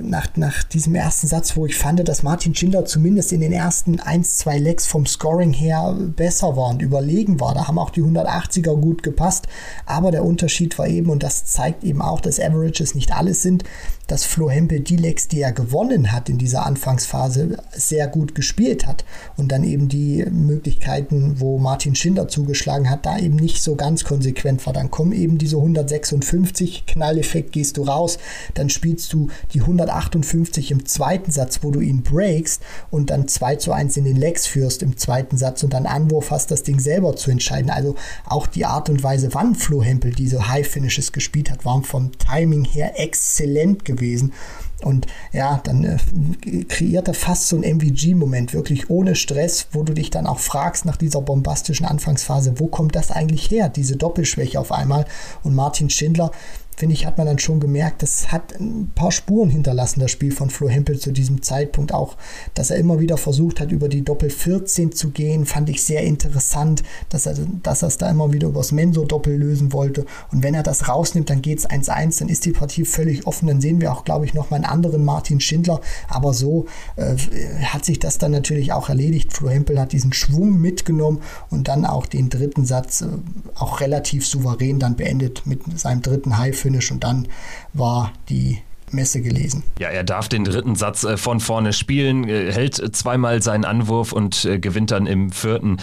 [0.01, 3.99] nach, nach diesem ersten Satz, wo ich fand, dass Martin Schindler zumindest in den ersten
[3.99, 7.53] 1, 2 Lecks vom Scoring her besser war und überlegen war.
[7.53, 9.47] Da haben auch die 180er gut gepasst.
[9.85, 13.63] Aber der Unterschied war eben, und das zeigt eben auch, dass Averages nicht alles sind,
[14.07, 18.85] dass Flo Hempel die Lecks, die er gewonnen hat in dieser Anfangsphase, sehr gut gespielt
[18.85, 19.03] hat
[19.35, 24.03] und dann eben die Möglichkeiten, wo Martin Schinder zugeschlagen hat, da eben nicht so ganz
[24.03, 24.73] konsequent war.
[24.73, 28.17] Dann kommen eben diese 156, Knalleffekt, gehst du raus,
[28.53, 33.55] dann spielst du die 158 im zweiten Satz, wo du ihn breakst und dann 2
[33.55, 36.79] zu 1 in den Lecks führst im zweiten Satz und dann Anwurf hast, das Ding
[36.79, 37.71] selber zu entscheiden.
[37.71, 41.83] Also auch die Art und Weise, wann Flo Hempel diese High Finishes gespielt hat, waren
[41.83, 44.33] vom Timing her exzellent gewesen gewesen.
[44.81, 49.93] Und ja, dann äh, kreiert er fast so ein MVG-Moment, wirklich ohne Stress, wo du
[49.93, 54.59] dich dann auch fragst nach dieser bombastischen Anfangsphase, wo kommt das eigentlich her, diese Doppelschwäche
[54.59, 55.05] auf einmal.
[55.43, 56.31] Und Martin Schindler,
[56.75, 60.31] finde ich, hat man dann schon gemerkt, das hat ein paar Spuren hinterlassen, das Spiel
[60.31, 61.93] von Flo Hempel zu diesem Zeitpunkt.
[61.93, 62.17] Auch,
[62.53, 66.03] dass er immer wieder versucht hat, über die Doppel 14 zu gehen, fand ich sehr
[66.03, 70.05] interessant, dass er, dass es da immer wieder übers Menso-Doppel lösen wollte.
[70.31, 73.47] Und wenn er das rausnimmt, dann geht es 1-1, dann ist die Partie völlig offen.
[73.47, 75.81] Dann sehen wir auch, glaube ich, noch mal einen anderen Martin Schindler.
[76.07, 77.15] Aber so äh,
[77.63, 79.33] hat sich das dann natürlich auch erledigt.
[79.33, 83.07] Flo Hempel hat diesen Schwung mitgenommen und dann auch den dritten Satz äh,
[83.55, 86.91] auch relativ souverän dann beendet mit seinem dritten High Finish.
[86.91, 87.27] Und dann
[87.73, 89.63] war die Messe gelesen.
[89.79, 94.11] Ja, er darf den dritten Satz äh, von vorne spielen, äh, hält zweimal seinen Anwurf
[94.11, 95.77] und äh, gewinnt dann im vierten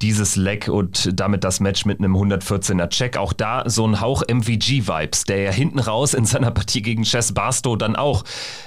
[0.00, 3.16] dieses Leck und damit das Match mit einem 114er Check.
[3.16, 7.32] Auch da so ein Hauch MVG-Vibes, der ja hinten raus in seiner Partie gegen Chess
[7.32, 8.24] Barstow dann auch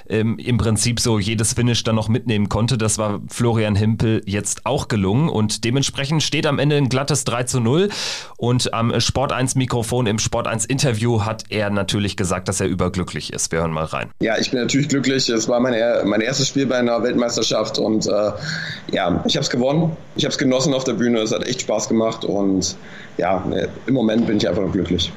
[0.08, 2.78] ähm, im Prinzip so jedes Finish dann noch mitnehmen konnte.
[2.78, 7.44] Das war Florian Himpel jetzt auch gelungen und dementsprechend steht am Ende ein glattes 3
[7.44, 7.90] zu 0
[8.36, 12.68] und am Sport 1 Mikrofon im Sport 1 Interview hat er natürlich gesagt, dass er
[12.68, 13.52] überglücklich ist.
[13.52, 14.10] Wir hören mal rein.
[14.20, 15.28] Ja, ich bin natürlich glücklich.
[15.28, 18.32] Es war mein, mein erstes Spiel bei einer Weltmeisterschaft und äh,
[18.92, 19.96] ja, ich habe es gewonnen.
[20.16, 21.20] Ich habe es genossen auf der Bühne.
[21.20, 22.76] Es hat echt Spaß gemacht und
[23.18, 23.44] ja,
[23.86, 25.12] im Moment bin ich einfach nur glücklich.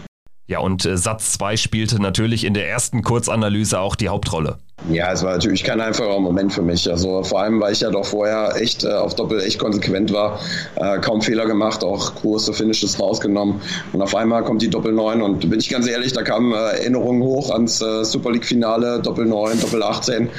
[0.49, 4.57] Ja, und äh, Satz 2 spielte natürlich in der ersten Kurzanalyse auch die Hauptrolle.
[4.89, 6.89] Ja, es war natürlich kein einfacher Moment für mich.
[6.89, 10.39] Also vor allem, weil ich ja doch vorher echt äh, auf Doppel echt konsequent war,
[10.77, 13.61] äh, kaum Fehler gemacht, auch große Finishes rausgenommen.
[13.93, 16.79] Und auf einmal kommt die Doppel 9 und bin ich ganz ehrlich, da kamen äh,
[16.79, 20.29] Erinnerungen hoch ans äh, Super League Finale, Doppel 9, Doppel 18.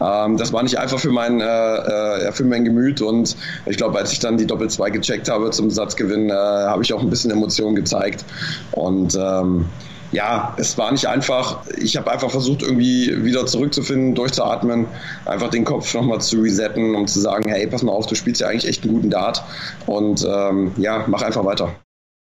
[0.00, 3.36] Ähm, das war nicht einfach für mein, äh, äh, für mein Gemüt und
[3.66, 6.92] ich glaube, als ich dann die Doppel 2 gecheckt habe zum Satzgewinn, äh, habe ich
[6.92, 8.24] auch ein bisschen Emotionen gezeigt
[8.72, 9.66] und ähm,
[10.12, 11.60] ja, es war nicht einfach.
[11.78, 14.86] Ich habe einfach versucht, irgendwie wieder zurückzufinden, durchzuatmen,
[15.24, 18.40] einfach den Kopf nochmal zu resetten, um zu sagen, hey, pass mal auf, du spielst
[18.40, 19.42] ja eigentlich echt einen guten Dart
[19.86, 21.74] und ähm, ja, mach einfach weiter.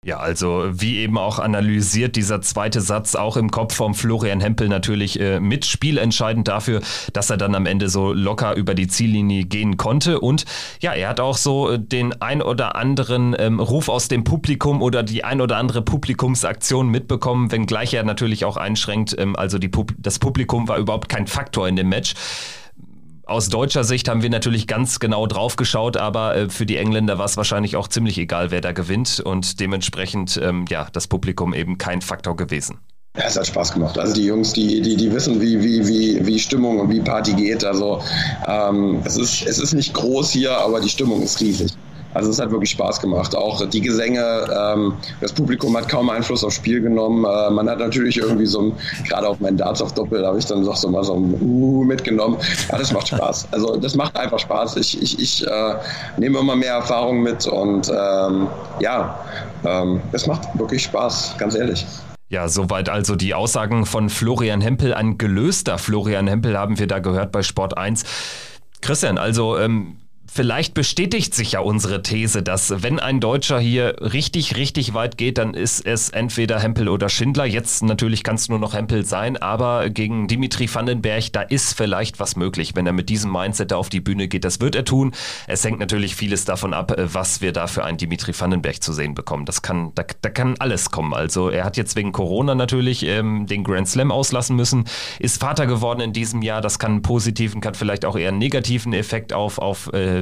[0.04, 4.68] Ja, also wie eben auch analysiert, dieser zweite Satz auch im Kopf vom Florian Hempel
[4.68, 6.80] natürlich äh, mit spielentscheidend dafür,
[7.12, 10.18] dass er dann am Ende so locker über die Ziellinie gehen konnte.
[10.18, 10.44] Und
[10.80, 14.82] ja, er hat auch so äh, den ein oder anderen ähm, Ruf aus dem Publikum
[14.82, 19.14] oder die ein oder andere Publikumsaktion mitbekommen, wenngleich er natürlich auch einschränkt.
[19.16, 22.14] Ähm, also Pub das Publikum war überhaupt kein Faktor in dem Match
[23.24, 27.18] aus deutscher Sicht haben wir natürlich ganz genau drauf geschaut, aber äh, für die Engländer
[27.18, 31.54] war es wahrscheinlich auch ziemlich egal, wer da gewinnt und dementsprechend ähm, ja das Publikum
[31.54, 32.78] eben kein Faktor gewesen.
[33.16, 33.98] Ja, es hat Spaß gemacht.
[33.98, 37.34] Also die Jungs, die, die, die wissen, wie, wie, wie, wie Stimmung und wie Party
[37.34, 37.62] geht.
[37.62, 38.00] Also
[38.46, 41.72] ähm, es, ist, es ist nicht groß hier, aber die Stimmung ist riesig.
[42.14, 43.34] Also es hat wirklich Spaß gemacht.
[43.36, 44.22] Auch die Gesänge,
[44.74, 47.24] ähm, das Publikum hat kaum Einfluss aufs Spiel genommen.
[47.24, 48.72] Äh, man hat natürlich irgendwie so ein,
[49.08, 51.84] gerade auf meinen Darts auf Doppel, habe ich dann doch so mal so ein Uh
[51.84, 52.36] mitgenommen.
[52.70, 53.48] Ja, das macht Spaß.
[53.50, 54.76] Also das macht einfach Spaß.
[54.76, 55.74] Ich, ich, ich äh,
[56.16, 58.48] nehme immer mehr Erfahrung mit und ähm,
[58.80, 59.18] ja,
[59.64, 61.86] ähm, macht wirklich Spaß, ganz ehrlich.
[62.28, 64.94] Ja, soweit also die Aussagen von Florian Hempel.
[64.94, 68.04] Ein gelöster Florian Hempel haben wir da gehört bei Sport 1.
[68.80, 69.98] Christian, also ähm,
[70.34, 75.36] Vielleicht bestätigt sich ja unsere These, dass wenn ein Deutscher hier richtig, richtig weit geht,
[75.36, 77.44] dann ist es entweder Hempel oder Schindler.
[77.44, 82.18] Jetzt natürlich kann es nur noch Hempel sein, aber gegen Dimitri Vandenberg, da ist vielleicht
[82.18, 84.46] was möglich, wenn er mit diesem Mindset da auf die Bühne geht.
[84.46, 85.12] Das wird er tun.
[85.48, 89.12] Es hängt natürlich vieles davon ab, was wir da für einen Dimitri Vandenberg zu sehen
[89.12, 89.44] bekommen.
[89.44, 91.12] Das kann, da, da kann alles kommen.
[91.12, 94.84] Also er hat jetzt wegen Corona natürlich ähm, den Grand Slam auslassen müssen,
[95.18, 96.62] ist Vater geworden in diesem Jahr.
[96.62, 100.21] Das kann einen positiven, kann vielleicht auch eher einen negativen Effekt auf, auf äh,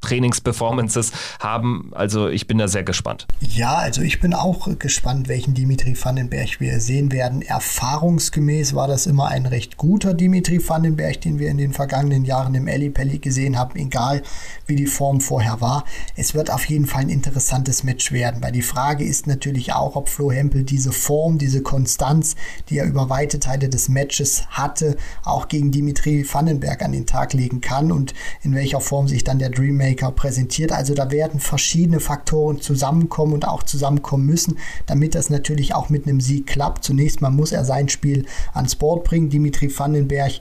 [0.00, 1.90] Trainingsperformances haben.
[1.92, 3.26] Also ich bin da sehr gespannt.
[3.40, 7.42] Ja, also ich bin auch gespannt, welchen Dimitri Vandenberg wir sehen werden.
[7.42, 12.54] Erfahrungsgemäß war das immer ein recht guter Dimitri Vandenberg, den wir in den vergangenen Jahren
[12.54, 14.22] im Ellipelli gesehen haben, egal
[14.66, 15.84] wie die Form vorher war.
[16.16, 19.96] Es wird auf jeden Fall ein interessantes Match werden, weil die Frage ist natürlich auch,
[19.96, 22.36] ob Flo Hempel diese Form, diese Konstanz,
[22.68, 27.32] die er über weite Teile des Matches hatte, auch gegen Dimitri Vandenberg an den Tag
[27.32, 30.72] legen kann und in welcher Form sich dann der Dream Maker präsentiert.
[30.72, 36.06] Also da werden verschiedene Faktoren zusammenkommen und auch zusammenkommen müssen, damit das natürlich auch mit
[36.06, 36.84] einem Sieg klappt.
[36.84, 39.30] Zunächst mal muss er sein Spiel ans Board bringen.
[39.30, 40.32] Dimitri Vandenberg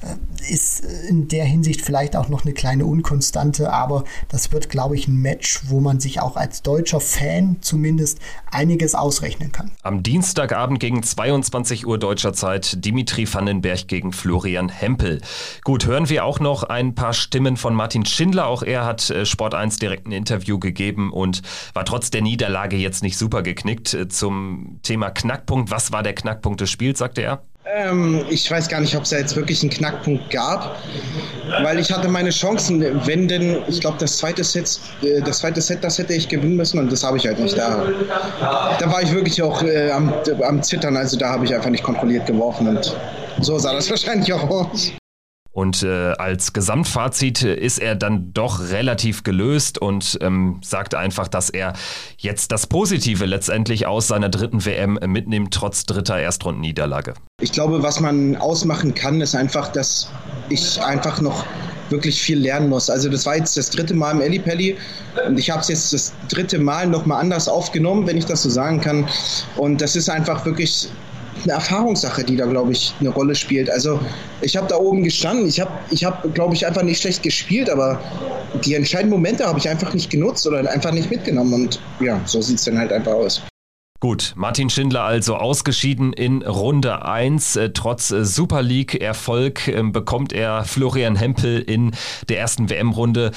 [0.00, 4.96] äh, ist in der Hinsicht vielleicht auch noch eine kleine Unkonstante, aber das wird, glaube
[4.96, 8.18] ich, ein Match, wo man sich auch als deutscher Fan zumindest
[8.50, 9.72] einiges ausrechnen kann.
[9.82, 15.20] Am Dienstagabend gegen 22 Uhr deutscher Zeit Dimitri Vandenberg gegen Florian Hempel.
[15.64, 18.46] Gut, hören wir auch noch ein paar Stimmen von Martin Schindler.
[18.46, 21.42] Auch er hat hat äh, Sport 1 direkt ein Interview gegeben und
[21.74, 23.94] war trotz der Niederlage jetzt nicht super geknickt.
[23.94, 27.42] Äh, zum Thema Knackpunkt, was war der Knackpunkt des Spiels, sagte er?
[27.64, 30.76] Ähm, ich weiß gar nicht, ob es da jetzt wirklich einen Knackpunkt gab,
[31.62, 32.84] weil ich hatte meine Chancen.
[33.06, 36.56] Wenn denn, ich glaube, das zweite Set, äh, das zweite Set, das hätte ich gewinnen
[36.56, 37.56] müssen und das habe ich halt nicht.
[37.56, 37.86] Da,
[38.78, 41.84] da war ich wirklich auch äh, am, am Zittern, also da habe ich einfach nicht
[41.84, 42.96] kontrolliert geworfen und
[43.40, 44.92] so sah das wahrscheinlich auch aus.
[45.52, 51.50] Und äh, als Gesamtfazit ist er dann doch relativ gelöst und ähm, sagt einfach, dass
[51.50, 51.74] er
[52.16, 57.12] jetzt das Positive letztendlich aus seiner dritten WM mitnimmt, trotz dritter Erstrundenniederlage.
[57.42, 60.10] Ich glaube, was man ausmachen kann, ist einfach, dass
[60.48, 61.44] ich einfach noch
[61.90, 62.88] wirklich viel lernen muss.
[62.88, 64.76] Also das war jetzt das dritte Mal im Ellipelli
[65.26, 68.48] und ich habe es jetzt das dritte Mal nochmal anders aufgenommen, wenn ich das so
[68.48, 69.06] sagen kann.
[69.56, 70.88] Und das ist einfach wirklich
[71.44, 73.70] eine Erfahrungssache, die da, glaube ich, eine Rolle spielt.
[73.70, 74.00] Also
[74.40, 77.70] ich habe da oben gestanden, ich habe, ich hab, glaube ich, einfach nicht schlecht gespielt,
[77.70, 78.00] aber
[78.64, 81.54] die entscheidenden Momente habe ich einfach nicht genutzt oder einfach nicht mitgenommen.
[81.54, 83.42] Und ja, so sieht es dann halt einfach aus.
[84.02, 87.54] Gut, Martin Schindler also ausgeschieden in Runde 1.
[87.54, 91.92] Äh, trotz äh, Super League-Erfolg äh, bekommt er Florian Hempel in
[92.28, 93.30] der ersten WM-Runde.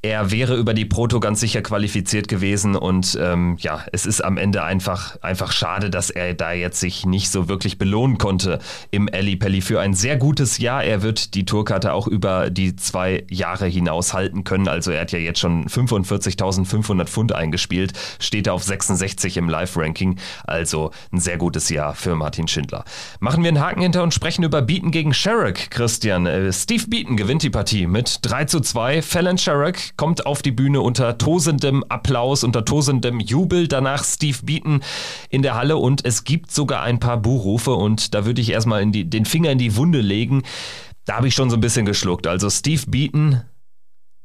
[0.00, 4.36] Er wäre über die Proto ganz sicher qualifiziert gewesen und ähm, ja, es ist am
[4.36, 8.60] Ende einfach, einfach schade, dass er da jetzt sich nicht so wirklich belohnen konnte
[8.92, 10.84] im Ali Pelli für ein sehr gutes Jahr.
[10.84, 14.68] Er wird die Tourkarte auch über die zwei Jahre hinaus halten können.
[14.68, 20.20] Also er hat ja jetzt schon 45.500 Pfund eingespielt, steht auf 66 im Live-Ranking.
[20.44, 22.84] Also ein sehr gutes Jahr für Martin Schindler.
[23.18, 26.26] Machen wir einen Haken hinter und sprechen über Beaton gegen Sherrick, Christian.
[26.26, 29.02] Äh, Steve Beaton gewinnt die Partie mit 3 zu 2.
[29.02, 33.68] Fallon Sherrick kommt auf die Bühne unter tosendem Applaus, unter tosendem Jubel.
[33.68, 34.82] Danach Steve Beaton
[35.30, 38.82] in der Halle und es gibt sogar ein paar Buhrufe und da würde ich erstmal
[38.82, 40.42] in die, den Finger in die Wunde legen.
[41.04, 42.26] Da habe ich schon so ein bisschen geschluckt.
[42.26, 43.42] Also Steve Beaton,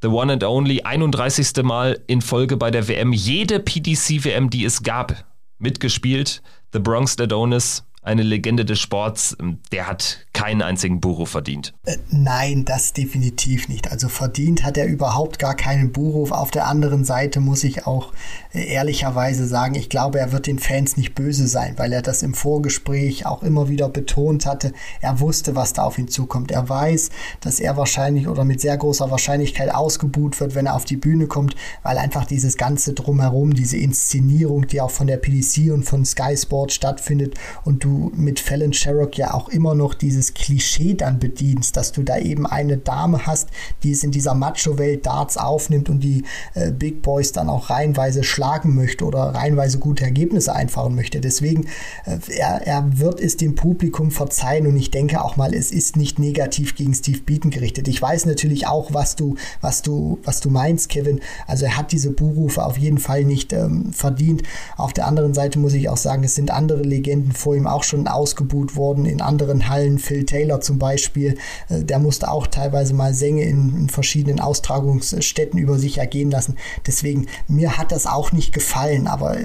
[0.02, 1.62] the one and only, 31.
[1.62, 3.12] Mal in Folge bei der WM.
[3.12, 5.24] Jede PDC-WM, die es gab,
[5.58, 6.42] mitgespielt.
[6.72, 11.72] The Bronx Adonis, eine Legende des Sports, ähm, der hat keinen einzigen Buru verdient.
[11.86, 13.90] Äh, nein, das definitiv nicht.
[13.90, 16.30] Also verdient hat er überhaupt gar keinen Buruf.
[16.30, 18.12] Auf der anderen Seite muss ich auch
[18.52, 22.22] äh, ehrlicherweise sagen, ich glaube, er wird den Fans nicht böse sein, weil er das
[22.22, 24.72] im Vorgespräch auch immer wieder betont hatte.
[25.00, 26.50] Er wusste, was da auf ihn zukommt.
[26.50, 27.08] Er weiß,
[27.40, 31.26] dass er wahrscheinlich oder mit sehr großer Wahrscheinlichkeit ausgebuht wird, wenn er auf die Bühne
[31.26, 36.04] kommt, weil einfach dieses ganze drumherum, diese Inszenierung, die auch von der PDC und von
[36.04, 41.18] Sky Sport stattfindet und du mit Fallon Sherrock ja auch immer noch dieses Klischee dann
[41.18, 43.48] bedienst, dass du da eben eine Dame hast,
[43.82, 48.24] die es in dieser Macho-Welt Darts aufnimmt und die äh, Big Boys dann auch reihenweise
[48.24, 51.20] schlagen möchte oder reihenweise gute Ergebnisse einfahren möchte.
[51.20, 51.66] Deswegen,
[52.04, 55.96] äh, er, er wird es dem Publikum verzeihen und ich denke auch mal, es ist
[55.96, 57.88] nicht negativ gegen Steve Beaton gerichtet.
[57.88, 61.20] Ich weiß natürlich auch, was du, was du, was du meinst, Kevin.
[61.46, 64.42] Also er hat diese Buhrufe auf jeden Fall nicht ähm, verdient.
[64.76, 67.83] Auf der anderen Seite muss ich auch sagen, es sind andere Legenden vor ihm auch
[67.86, 69.98] schon ausgebuht worden in anderen Hallen.
[69.98, 71.36] Phil Taylor zum Beispiel,
[71.68, 76.56] äh, der musste auch teilweise mal Sänge in, in verschiedenen Austragungsstätten über sich ergehen lassen.
[76.86, 79.36] Deswegen, mir hat das auch nicht gefallen, aber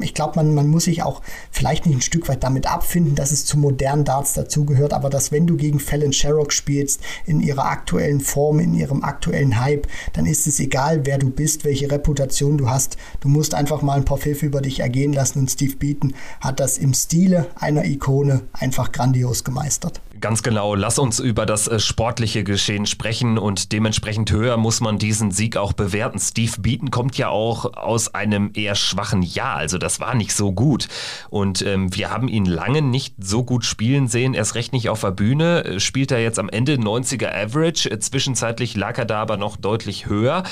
[0.00, 3.32] ich glaube, man, man muss sich auch vielleicht nicht ein Stück weit damit abfinden, dass
[3.32, 7.66] es zu modernen Darts dazugehört, aber dass wenn du gegen Fallon Sherrock spielst, in ihrer
[7.66, 12.58] aktuellen Form, in ihrem aktuellen Hype, dann ist es egal, wer du bist, welche Reputation
[12.58, 12.96] du hast.
[13.20, 16.60] Du musst einfach mal ein paar Pfiffe über dich ergehen lassen und Steve Beaton hat
[16.60, 20.00] das im Stile einer Ikone einfach grandios gemeistert.
[20.20, 24.98] Ganz genau, lass uns über das äh, sportliche Geschehen sprechen und dementsprechend höher muss man
[24.98, 26.18] diesen Sieg auch bewerten.
[26.18, 30.52] Steve Beaton kommt ja auch aus einem eher schwachen Jahr, also das war nicht so
[30.52, 30.88] gut.
[31.28, 35.02] Und ähm, wir haben ihn lange nicht so gut spielen sehen, erst recht nicht auf
[35.02, 35.64] der Bühne.
[35.64, 39.56] Äh, spielt er jetzt am Ende 90er Average, äh, zwischenzeitlich lag er da aber noch
[39.56, 40.44] deutlich höher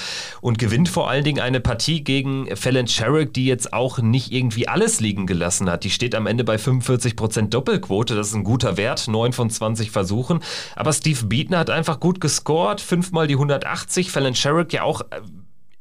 [0.43, 4.69] und gewinnt vor allen Dingen eine Partie gegen Fallon Sherrick, die jetzt auch nicht irgendwie
[4.69, 5.85] alles liegen gelassen hat.
[5.85, 9.91] Die steht am Ende bei 45% Doppelquote, das ist ein guter Wert, 9 von 20
[9.91, 10.41] Versuchen.
[10.77, 14.11] Aber Steve Beaton hat einfach gut gescored, fünfmal die 180.
[14.11, 15.21] Fallon Sherrick ja auch äh,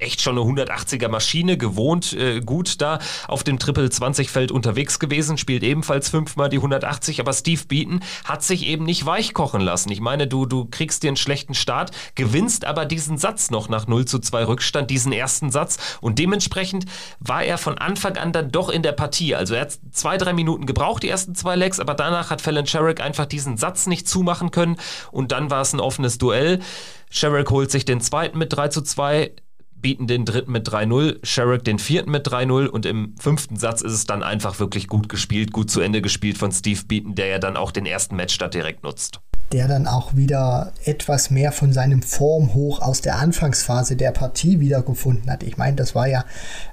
[0.04, 5.00] echt schon eine 180er Maschine, gewohnt äh, gut da auf dem Triple 20 Feld unterwegs
[5.00, 9.92] gewesen, spielt ebenfalls fünfmal die 180, aber Steve Beaton hat sich eben nicht weichkochen lassen.
[9.92, 13.88] Ich meine, du, du kriegst dir einen schlechten Start, gewinnst aber diesen Satz noch nach
[13.88, 16.86] 0 zu 2 Rückstand, diesen ersten Satz und dementsprechend
[17.20, 19.36] war er von Anfang an dann doch in der Partie.
[19.36, 22.68] Also er hat zwei, drei Minuten gebraucht, die ersten zwei Legs, aber danach hat Fallon
[22.68, 24.78] Sherrick einfach diesen Satz nicht zumachen können
[25.12, 26.60] und dann war es ein offenes Duell.
[27.10, 29.32] Sherrick holt sich den zweiten mit 3 zu 2
[29.84, 33.94] bieten den dritten mit 3-0, Sherrick den vierten mit 3-0 und im fünften Satz ist
[33.94, 37.38] es dann einfach wirklich gut gespielt, gut zu Ende gespielt von Steve Beaton, der ja
[37.38, 39.20] dann auch den ersten Matchstart direkt nutzt
[39.52, 45.30] der dann auch wieder etwas mehr von seinem Formhoch aus der Anfangsphase der Partie wiedergefunden
[45.30, 45.44] hat.
[45.44, 46.26] Ich meine, das war ja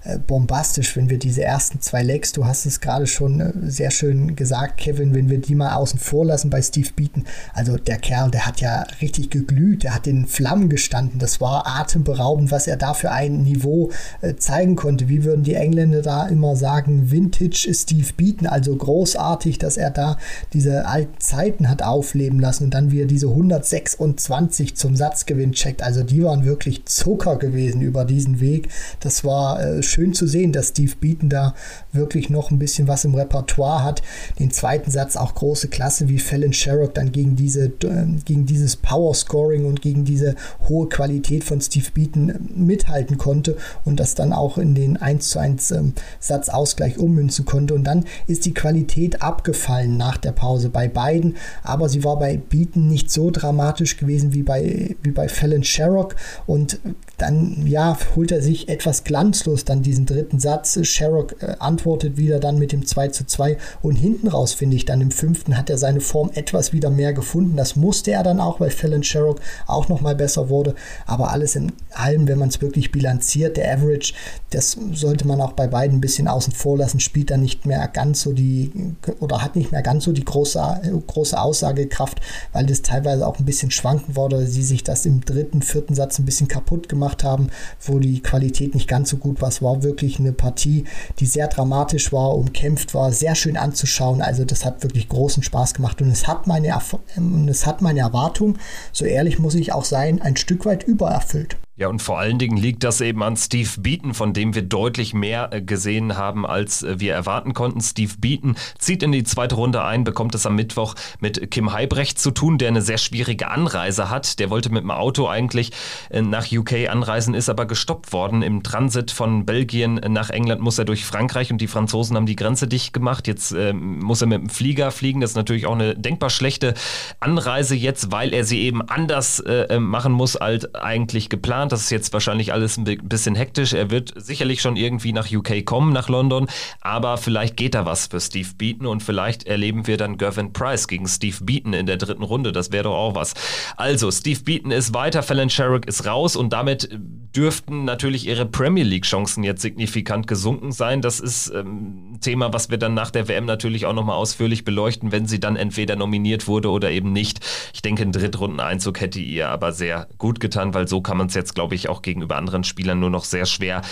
[0.04, 3.90] äh, bombastisch, wenn wir diese ersten zwei Legs, du hast es gerade schon äh, sehr
[3.90, 7.24] schön gesagt, Kevin, wenn wir die mal außen vor lassen bei Steve Beaton.
[7.52, 11.18] Also der Kerl, der hat ja richtig geglüht, der hat in Flammen gestanden.
[11.18, 13.90] Das war atemberaubend, was er da für ein Niveau
[14.22, 15.08] äh, zeigen konnte.
[15.08, 20.16] Wie würden die Engländer da immer sagen, Vintage Steve Beaton, also großartig, dass er da
[20.54, 25.82] diese alten Zeiten hat aufleben lassen und dann wieder diese 126 zum Satzgewinn checkt.
[25.82, 28.68] Also die waren wirklich Zucker gewesen über diesen Weg.
[29.00, 31.54] Das war äh, schön zu sehen, dass Steve Beaton da
[31.92, 34.02] wirklich noch ein bisschen was im Repertoire hat.
[34.38, 38.76] Den zweiten Satz auch große Klasse, wie Fallon Sherrock dann gegen, diese, äh, gegen dieses
[38.76, 40.34] Power Scoring und gegen diese
[40.68, 45.38] hohe Qualität von Steve Beaton mithalten konnte und das dann auch in den 1 zu
[45.38, 47.74] 1 ähm, Satzausgleich ummünzen konnte.
[47.74, 52.36] Und dann ist die Qualität abgefallen nach der Pause bei beiden, aber sie war bei
[52.50, 56.78] Beaton nicht so dramatisch gewesen wie bei, wie bei Fallon Sherrock und
[57.16, 60.78] dann ja, holt er sich etwas glanzlos dann diesen dritten Satz.
[60.82, 64.84] Sherrock äh, antwortet wieder dann mit dem 2 zu 2 und hinten raus finde ich
[64.84, 67.56] dann im fünften hat er seine Form etwas wieder mehr gefunden.
[67.56, 70.74] Das musste er dann auch, weil Fallon Sherrock auch nochmal besser wurde.
[71.06, 74.14] Aber alles in allem, wenn man es wirklich bilanziert, der Average,
[74.50, 77.86] das sollte man auch bei beiden ein bisschen außen vor lassen, spielt dann nicht mehr
[77.88, 78.72] ganz so die
[79.20, 82.20] oder hat nicht mehr ganz so die große, große Aussagekraft,
[82.52, 86.18] weil das teilweise auch ein bisschen schwanken wurde, sie sich das im dritten, vierten Satz
[86.18, 87.48] ein bisschen kaputt gemacht haben,
[87.80, 89.48] wo die Qualität nicht ganz so gut war.
[89.48, 90.84] Es war wirklich eine Partie,
[91.18, 94.22] die sehr dramatisch war, umkämpft war, sehr schön anzuschauen.
[94.22, 96.76] Also das hat wirklich großen Spaß gemacht und es hat meine,
[97.16, 98.58] ähm, es hat meine Erwartung,
[98.92, 101.56] so ehrlich muss ich auch sein, ein Stück weit übererfüllt.
[101.80, 105.14] Ja, und vor allen Dingen liegt das eben an Steve Beaton, von dem wir deutlich
[105.14, 107.80] mehr äh, gesehen haben, als äh, wir erwarten konnten.
[107.80, 112.18] Steve Beaton zieht in die zweite Runde ein, bekommt es am Mittwoch mit Kim Heibrecht
[112.18, 114.40] zu tun, der eine sehr schwierige Anreise hat.
[114.40, 115.72] Der wollte mit dem Auto eigentlich
[116.10, 118.42] äh, nach UK anreisen, ist aber gestoppt worden.
[118.42, 122.36] Im Transit von Belgien nach England muss er durch Frankreich und die Franzosen haben die
[122.36, 123.26] Grenze dicht gemacht.
[123.26, 125.22] Jetzt äh, muss er mit dem Flieger fliegen.
[125.22, 126.74] Das ist natürlich auch eine denkbar schlechte
[127.20, 131.69] Anreise jetzt, weil er sie eben anders äh, machen muss als eigentlich geplant.
[131.72, 133.72] Das ist jetzt wahrscheinlich alles ein bisschen hektisch.
[133.72, 136.46] Er wird sicherlich schon irgendwie nach UK kommen, nach London.
[136.80, 140.88] Aber vielleicht geht da was für Steve Beaton und vielleicht erleben wir dann Gervin Price
[140.88, 142.52] gegen Steve Beaton in der dritten Runde.
[142.52, 143.34] Das wäre doch auch was.
[143.76, 146.88] Also, Steve Beaton ist weiter, Fallon Sherrick ist raus und damit
[147.34, 151.00] dürften natürlich ihre Premier League-Chancen jetzt signifikant gesunken sein.
[151.00, 154.64] Das ist ähm, ein Thema, was wir dann nach der WM natürlich auch nochmal ausführlich
[154.64, 157.40] beleuchten, wenn sie dann entweder nominiert wurde oder eben nicht.
[157.72, 161.34] Ich denke, ein Drittrundeneinzug hätte ihr aber sehr gut getan, weil so kann man es
[161.34, 163.82] jetzt, glaube ich, auch gegenüber anderen Spielern nur noch sehr schwer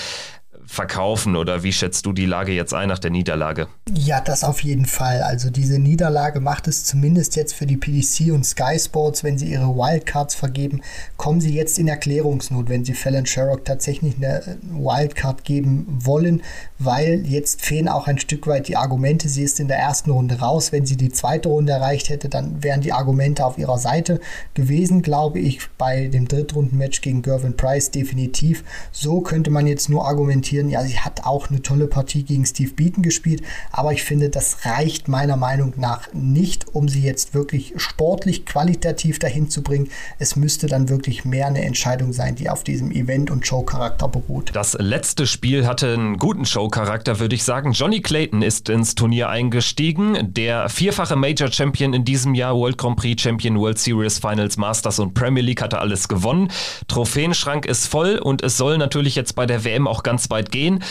[0.68, 3.68] verkaufen oder wie schätzt du die Lage jetzt ein nach der Niederlage?
[3.90, 5.22] Ja, das auf jeden Fall.
[5.22, 9.50] Also diese Niederlage macht es zumindest jetzt für die PDC und Sky Sports, wenn sie
[9.50, 10.82] ihre Wildcards vergeben,
[11.16, 16.42] kommen sie jetzt in Erklärungsnot, wenn sie Fallon Sherrock tatsächlich eine Wildcard geben wollen,
[16.78, 19.30] weil jetzt fehlen auch ein Stück weit die Argumente.
[19.30, 20.70] Sie ist in der ersten Runde raus.
[20.70, 24.20] Wenn sie die zweite Runde erreicht hätte, dann wären die Argumente auf ihrer Seite
[24.52, 28.64] gewesen, glaube ich, bei dem Drittrundenmatch gegen Gervin Price definitiv.
[28.92, 30.70] So könnte man jetzt nur argumentieren, diskutieren.
[30.70, 34.64] Ja, sie hat auch eine tolle Partie gegen Steve Beaton gespielt, aber ich finde, das
[34.64, 39.88] reicht meiner Meinung nach nicht, um sie jetzt wirklich sportlich qualitativ dahin zu bringen.
[40.18, 44.50] Es müsste dann wirklich mehr eine Entscheidung sein, die auf diesem Event- und Showcharakter beruht.
[44.54, 47.72] Das letzte Spiel hatte einen guten Showcharakter, würde ich sagen.
[47.72, 50.32] Johnny Clayton ist ins Turnier eingestiegen.
[50.32, 54.98] Der vierfache Major Champion in diesem Jahr, World Grand Prix Champion, World Series Finals, Masters
[54.98, 56.50] und Premier League hatte alles gewonnen.
[56.88, 60.82] Trophäenschrank ist voll und es soll natürlich jetzt bei der WM auch ganz weit gehen.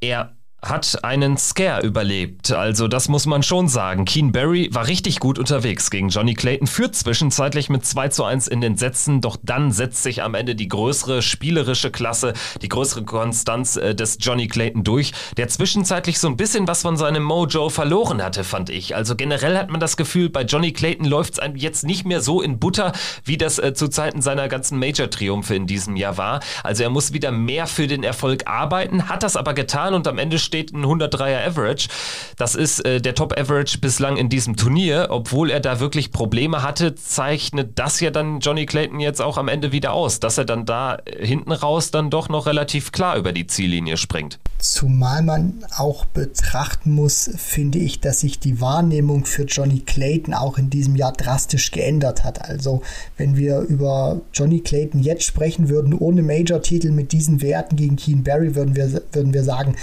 [0.00, 2.50] Er hat einen Scare überlebt.
[2.50, 4.04] Also das muss man schon sagen.
[4.04, 8.48] Keen Barry war richtig gut unterwegs gegen Johnny Clayton, führt zwischenzeitlich mit 2 zu 1
[8.48, 13.04] in den Sätzen, doch dann setzt sich am Ende die größere spielerische Klasse, die größere
[13.04, 17.68] Konstanz äh, des Johnny Clayton durch, der zwischenzeitlich so ein bisschen was von seinem Mojo
[17.68, 18.96] verloren hatte, fand ich.
[18.96, 22.42] Also generell hat man das Gefühl, bei Johnny Clayton läuft es jetzt nicht mehr so
[22.42, 22.92] in Butter,
[23.24, 26.40] wie das äh, zu Zeiten seiner ganzen Major-Triumphe in diesem Jahr war.
[26.64, 30.18] Also er muss wieder mehr für den Erfolg arbeiten, hat das aber getan und am
[30.18, 31.88] Ende steht ein 103er Average.
[32.36, 35.08] Das ist äh, der Top-Average bislang in diesem Turnier.
[35.10, 39.46] Obwohl er da wirklich Probleme hatte, zeichnet das ja dann Johnny Clayton jetzt auch am
[39.46, 43.16] Ende wieder aus, dass er dann da äh, hinten raus dann doch noch relativ klar
[43.16, 44.40] über die Ziellinie springt.
[44.58, 50.58] Zumal man auch betrachten muss, finde ich, dass sich die Wahrnehmung für Johnny Clayton auch
[50.58, 52.42] in diesem Jahr drastisch geändert hat.
[52.42, 52.82] Also
[53.16, 58.24] wenn wir über Johnny Clayton jetzt sprechen würden, ohne Major-Titel mit diesen Werten gegen Keen
[58.24, 59.76] Barry, würden wir, würden wir sagen,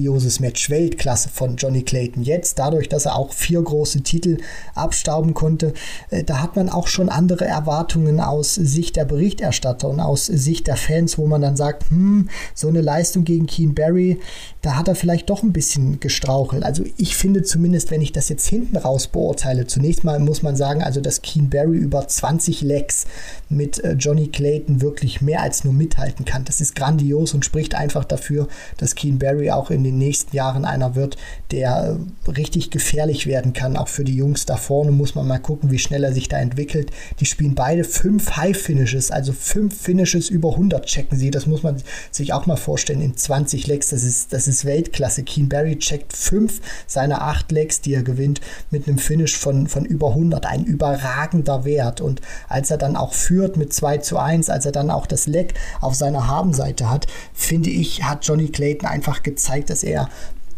[0.00, 2.22] grandioses Match, Weltklasse von Johnny Clayton.
[2.22, 4.38] Jetzt, dadurch, dass er auch vier große Titel
[4.74, 5.74] abstauben konnte,
[6.08, 10.68] äh, da hat man auch schon andere Erwartungen aus Sicht der Berichterstatter und aus Sicht
[10.68, 14.20] der Fans, wo man dann sagt, hm, so eine Leistung gegen Keen Barry,
[14.62, 16.64] da hat er vielleicht doch ein bisschen gestrauchelt.
[16.64, 20.56] Also ich finde zumindest, wenn ich das jetzt hinten raus beurteile, zunächst mal muss man
[20.56, 23.04] sagen, also dass Keen Barry über 20 Legs
[23.50, 26.44] mit äh, Johnny Clayton wirklich mehr als nur mithalten kann.
[26.44, 28.48] Das ist grandios und spricht einfach dafür,
[28.78, 31.16] dass Keen Barry auch in den nächsten Jahren einer wird,
[31.50, 33.76] der äh, richtig gefährlich werden kann.
[33.76, 36.38] Auch für die Jungs da vorne muss man mal gucken, wie schnell er sich da
[36.38, 36.90] entwickelt.
[37.20, 41.30] Die spielen beide fünf High Finishes, also fünf Finishes über 100 checken sie.
[41.30, 41.76] Das muss man
[42.10, 43.88] sich auch mal vorstellen in 20 Legs.
[43.88, 45.22] Das ist, das ist Weltklasse.
[45.22, 49.84] Keen Barry checkt fünf seiner acht Legs, die er gewinnt, mit einem Finish von, von
[49.84, 50.46] über 100.
[50.46, 52.00] Ein überragender Wert.
[52.00, 55.26] Und als er dann auch führt mit 2 zu 1, als er dann auch das
[55.26, 60.08] Leg auf seiner Habenseite hat, finde ich, hat Johnny Clayton einfach gezeigt, dass er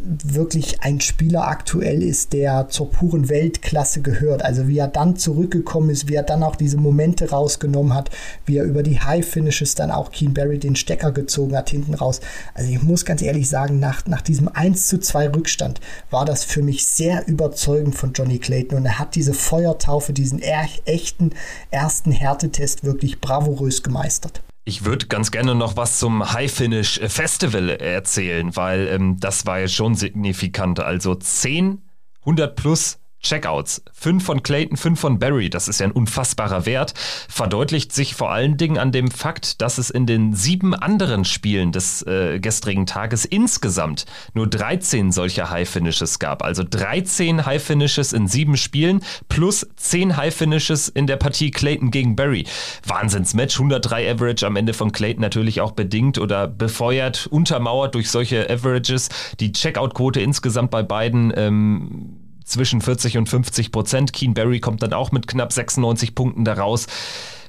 [0.05, 4.45] wirklich ein Spieler aktuell ist, der zur puren Weltklasse gehört.
[4.45, 8.11] Also wie er dann zurückgekommen ist, wie er dann auch diese Momente rausgenommen hat,
[8.45, 11.95] wie er über die High Finishes dann auch Keen Barry den Stecker gezogen hat hinten
[11.95, 12.21] raus.
[12.55, 16.45] Also ich muss ganz ehrlich sagen, nach, nach diesem 1 zu 2 Rückstand war das
[16.45, 21.31] für mich sehr überzeugend von Johnny Clayton und er hat diese Feuertaufe, diesen echten
[21.71, 24.43] ersten Härtetest wirklich bravourös gemeistert.
[24.65, 29.59] Ich würde ganz gerne noch was zum High Finish Festival erzählen, weil ähm, das war
[29.59, 30.79] ja schon signifikant.
[30.79, 31.83] Also 10
[32.21, 33.83] 100 plus Checkouts.
[33.93, 36.95] Fünf von Clayton, fünf von Barry, das ist ja ein unfassbarer Wert,
[37.29, 41.73] verdeutlicht sich vor allen Dingen an dem Fakt, dass es in den sieben anderen Spielen
[41.73, 46.43] des äh, gestrigen Tages insgesamt nur 13 solcher High Finishes gab.
[46.43, 51.91] Also 13 High Finishes in sieben Spielen plus 10 High Finishes in der Partie Clayton
[51.91, 52.47] gegen Barry.
[52.87, 58.51] Wahnsinnsmatch, 103 Average am Ende von Clayton natürlich auch bedingt oder befeuert, untermauert durch solche
[58.51, 59.09] Averages.
[59.41, 64.13] Die Checkout-Quote insgesamt bei beiden ähm, zwischen 40 und 50 Prozent.
[64.13, 66.87] Keen Barry kommt dann auch mit knapp 96 Punkten daraus.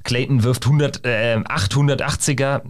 [0.04, 2.64] Clayton wirft 100, äh, 880er.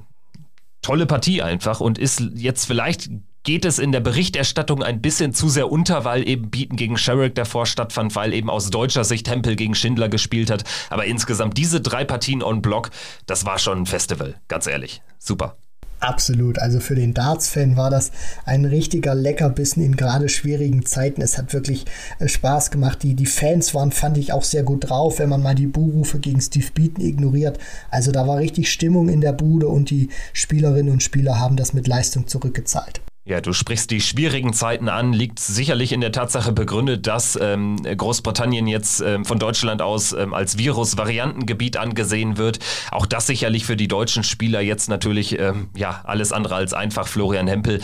[0.81, 3.09] Tolle Partie einfach und ist jetzt vielleicht
[3.43, 7.35] geht es in der Berichterstattung ein bisschen zu sehr unter, weil eben Bieten gegen Sherrick
[7.35, 10.63] davor stattfand, weil eben aus deutscher Sicht Hempel gegen Schindler gespielt hat.
[10.89, 12.89] Aber insgesamt diese drei Partien on Block,
[13.25, 15.01] das war schon ein Festival, ganz ehrlich.
[15.19, 15.57] Super.
[16.03, 16.59] Absolut.
[16.59, 18.11] Also für den Darts-Fan war das
[18.43, 21.21] ein richtiger Leckerbissen in gerade schwierigen Zeiten.
[21.21, 21.85] Es hat wirklich
[22.19, 23.03] äh, Spaß gemacht.
[23.03, 26.19] Die, die Fans waren, fand ich, auch sehr gut drauf, wenn man mal die Buhrufe
[26.19, 27.57] gegen Steve Beaton ignoriert.
[27.89, 31.73] Also da war richtig Stimmung in der Bude und die Spielerinnen und Spieler haben das
[31.73, 33.01] mit Leistung zurückgezahlt.
[33.25, 37.77] Ja, du sprichst die schwierigen Zeiten an, liegt sicherlich in der Tatsache begründet, dass ähm,
[37.77, 42.59] Großbritannien jetzt ähm, von Deutschland aus ähm, als Virus-Variantengebiet angesehen wird.
[42.91, 47.07] Auch das sicherlich für die deutschen Spieler jetzt natürlich ähm, ja alles andere als einfach.
[47.07, 47.79] Florian Hempel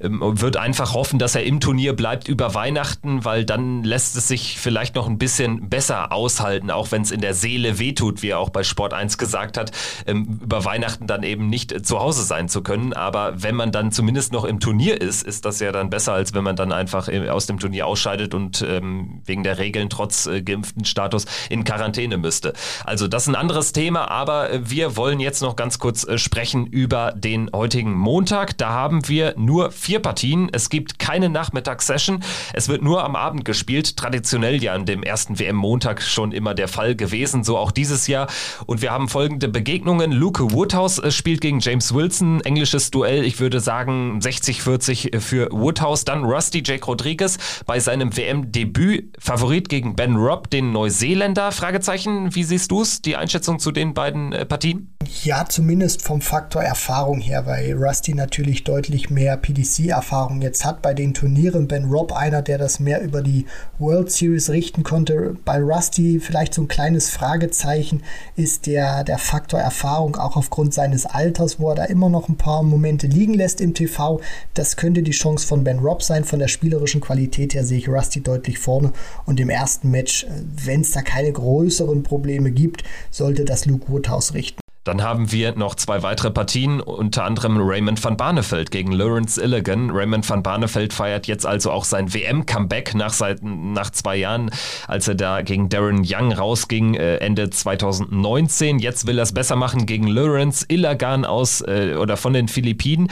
[0.00, 4.26] ähm, wird einfach hoffen, dass er im Turnier bleibt über Weihnachten, weil dann lässt es
[4.26, 8.30] sich vielleicht noch ein bisschen besser aushalten, auch wenn es in der Seele wehtut, wie
[8.30, 9.70] er auch bei Sport 1 gesagt hat,
[10.06, 12.94] ähm, über Weihnachten dann eben nicht zu Hause sein zu können.
[12.94, 16.12] Aber wenn man dann zumindest noch im Turnier Turnier ist, ist das ja dann besser,
[16.12, 19.90] als wenn man dann einfach äh, aus dem Turnier ausscheidet und ähm, wegen der Regeln
[19.90, 22.52] trotz äh, geimpften Status in Quarantäne müsste.
[22.84, 26.16] Also das ist ein anderes Thema, aber äh, wir wollen jetzt noch ganz kurz äh,
[26.16, 28.56] sprechen über den heutigen Montag.
[28.56, 30.48] Da haben wir nur vier Partien.
[30.52, 32.22] Es gibt keine Nachmittagssession.
[32.52, 33.96] Es wird nur am Abend gespielt.
[33.96, 38.28] Traditionell ja an dem ersten WM-Montag schon immer der Fall gewesen, so auch dieses Jahr.
[38.66, 40.12] Und wir haben folgende Begegnungen.
[40.12, 42.42] Luke Woodhouse äh, spielt gegen James Wilson.
[42.42, 46.04] Englisches Duell, ich würde sagen 60 45 für Woodhouse.
[46.04, 49.16] Dann Rusty Jake Rodriguez bei seinem WM-Debüt.
[49.18, 51.52] Favorit gegen Ben Robb, den Neuseeländer?
[51.52, 52.34] Fragezeichen.
[52.34, 54.94] Wie siehst du es, die Einschätzung zu den beiden äh, Partien?
[55.24, 60.92] Ja, zumindest vom Faktor Erfahrung her, weil Rusty natürlich deutlich mehr PDC-Erfahrung jetzt hat bei
[60.92, 61.66] den Turnieren.
[61.66, 63.46] Ben Robb, einer, der das mehr über die
[63.78, 65.36] World Series richten konnte.
[65.46, 68.02] Bei Rusty vielleicht so ein kleines Fragezeichen
[68.36, 72.36] ist der, der Faktor Erfahrung, auch aufgrund seines Alters, wo er da immer noch ein
[72.36, 74.20] paar Momente liegen lässt im TV.
[74.58, 76.24] Das könnte die Chance von Ben Robb sein.
[76.24, 78.92] Von der spielerischen Qualität her sehe ich Rusty deutlich vorne.
[79.24, 80.30] Und im ersten Match, äh,
[80.64, 82.82] wenn es da keine größeren Probleme gibt,
[83.12, 84.58] sollte das Luke Woodhouse richten.
[84.82, 89.90] Dann haben wir noch zwei weitere Partien, unter anderem Raymond van Barneveld gegen Lawrence Illigan.
[89.90, 94.50] Raymond van Barneveld feiert jetzt also auch sein WM-Comeback nach, nach zwei Jahren,
[94.88, 98.80] als er da gegen Darren Young rausging, äh, Ende 2019.
[98.80, 103.08] Jetzt will er es besser machen gegen Lawrence Illigan aus äh, oder von den Philippinen.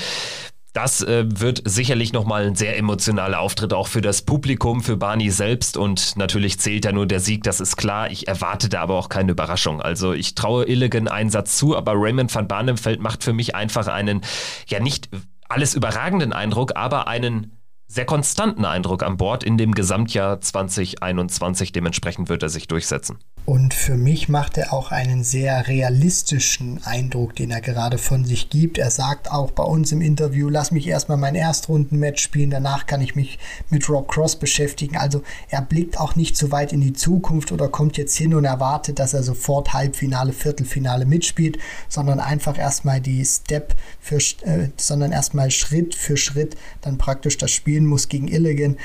[0.76, 5.30] Das äh, wird sicherlich nochmal ein sehr emotionaler Auftritt auch für das Publikum, für Barney
[5.30, 8.10] selbst und natürlich zählt ja nur der Sieg, das ist klar.
[8.10, 9.80] Ich erwarte da aber auch keine Überraschung.
[9.80, 14.20] Also ich traue Illigan Einsatz zu, aber Raymond van Barneveld macht für mich einfach einen,
[14.68, 15.08] ja nicht
[15.48, 17.56] alles überragenden Eindruck, aber einen
[17.86, 21.72] sehr konstanten Eindruck an Bord in dem Gesamtjahr 2021.
[21.72, 23.16] Dementsprechend wird er sich durchsetzen.
[23.46, 28.50] Und für mich macht er auch einen sehr realistischen Eindruck, den er gerade von sich
[28.50, 28.76] gibt.
[28.76, 33.00] Er sagt auch bei uns im Interview, lass mich erstmal mein Erstrundenmatch spielen, danach kann
[33.00, 33.38] ich mich
[33.70, 34.96] mit Rob Cross beschäftigen.
[34.96, 38.44] Also er blickt auch nicht zu weit in die Zukunft oder kommt jetzt hin und
[38.44, 41.56] erwartet, dass er sofort Halbfinale, Viertelfinale mitspielt,
[41.88, 47.52] sondern einfach erstmal die Step für, äh, sondern erstmal Schritt für Schritt dann praktisch das
[47.52, 48.76] spielen muss gegen Illigan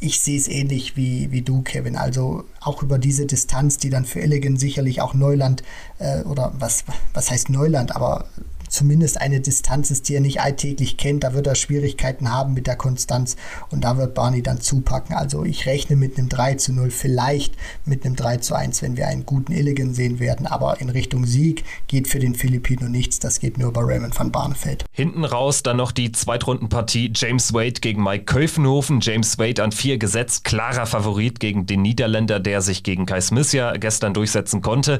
[0.00, 1.96] ich sehe es ähnlich wie, wie du, Kevin.
[1.96, 5.62] Also auch über diese Distanz, die dann für Illigan sicherlich auch Neuland
[5.98, 6.84] äh, oder was,
[7.14, 8.26] was heißt Neuland, aber
[8.68, 11.24] zumindest eine Distanz ist, die er nicht alltäglich kennt.
[11.24, 13.36] Da wird er Schwierigkeiten haben mit der Konstanz
[13.70, 15.14] und da wird Barney dann zupacken.
[15.14, 17.54] Also ich rechne mit einem 3 zu 0, vielleicht
[17.84, 20.46] mit einem 3 zu 1, wenn wir einen guten Illigan sehen werden.
[20.46, 23.18] Aber in Richtung Sieg geht für den Filipino nichts.
[23.18, 24.84] Das geht nur über Raymond van Barneveld.
[24.92, 29.00] Hinten raus dann noch die Zweitrundenpartie James Wade gegen Mike Köfenhofen.
[29.00, 33.52] James Wade an vier gesetzt, klarer Favorit gegen den Niederländer, der sich gegen Kai Smith
[33.52, 34.98] ja gestern durchsetzen konnte.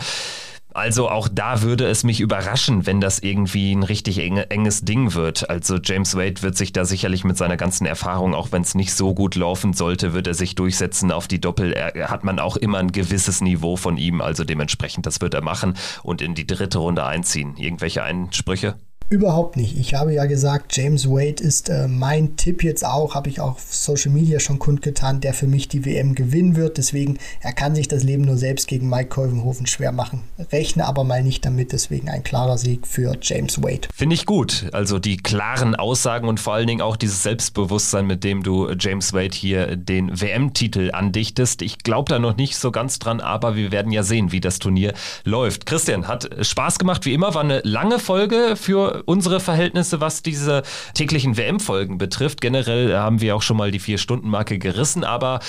[0.76, 5.14] Also auch da würde es mich überraschen, wenn das irgendwie ein richtig enge, enges Ding
[5.14, 5.48] wird.
[5.48, 8.92] Also James Wade wird sich da sicherlich mit seiner ganzen Erfahrung, auch wenn es nicht
[8.92, 11.72] so gut laufen sollte, wird er sich durchsetzen auf die Doppel.
[11.72, 15.42] Er, hat man auch immer ein gewisses Niveau von ihm, also dementsprechend das wird er
[15.42, 17.56] machen und in die dritte Runde einziehen.
[17.56, 18.74] Irgendwelche Einsprüche?
[19.08, 19.78] Überhaupt nicht.
[19.78, 23.52] Ich habe ja gesagt, James Wade ist äh, mein Tipp jetzt auch, habe ich auch
[23.52, 26.76] auf Social Media schon kundgetan, der für mich die WM gewinnen wird.
[26.76, 30.24] Deswegen, er kann sich das Leben nur selbst gegen Mike Kolvenhofen schwer machen.
[30.50, 33.86] Rechne aber mal nicht damit, deswegen ein klarer Sieg für James Wade.
[33.94, 34.66] Finde ich gut.
[34.72, 39.12] Also die klaren Aussagen und vor allen Dingen auch dieses Selbstbewusstsein, mit dem du James
[39.12, 41.62] Wade hier den WM-Titel andichtest.
[41.62, 44.58] Ich glaube da noch nicht so ganz dran, aber wir werden ja sehen, wie das
[44.58, 45.64] Turnier läuft.
[45.64, 50.62] Christian, hat Spaß gemacht wie immer, war eine lange Folge für unsere Verhältnisse, was diese
[50.94, 52.40] täglichen WM-Folgen betrifft.
[52.40, 55.40] Generell haben wir auch schon mal die Vier-Stunden-Marke gerissen, aber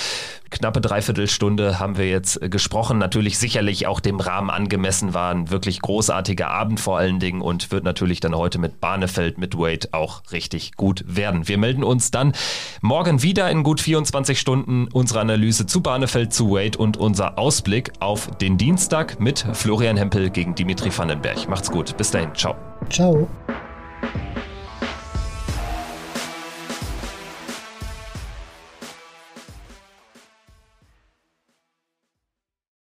[0.50, 2.98] knappe Dreiviertelstunde haben wir jetzt gesprochen.
[2.98, 7.72] Natürlich sicherlich auch dem Rahmen angemessen war ein wirklich großartiger Abend vor allen Dingen und
[7.72, 11.48] wird natürlich dann heute mit Barnefeld, mit Wade auch richtig gut werden.
[11.48, 12.34] Wir melden uns dann
[12.82, 17.92] morgen wieder in gut 24 Stunden unsere Analyse zu Barnefeld, zu Wade und unser Ausblick
[18.00, 21.48] auf den Dienstag mit Florian Hempel gegen Dimitri Vandenberg.
[21.48, 21.98] Macht's gut.
[21.98, 22.34] Bis dahin.
[22.36, 22.56] Ciao.
[22.90, 23.28] Ciao.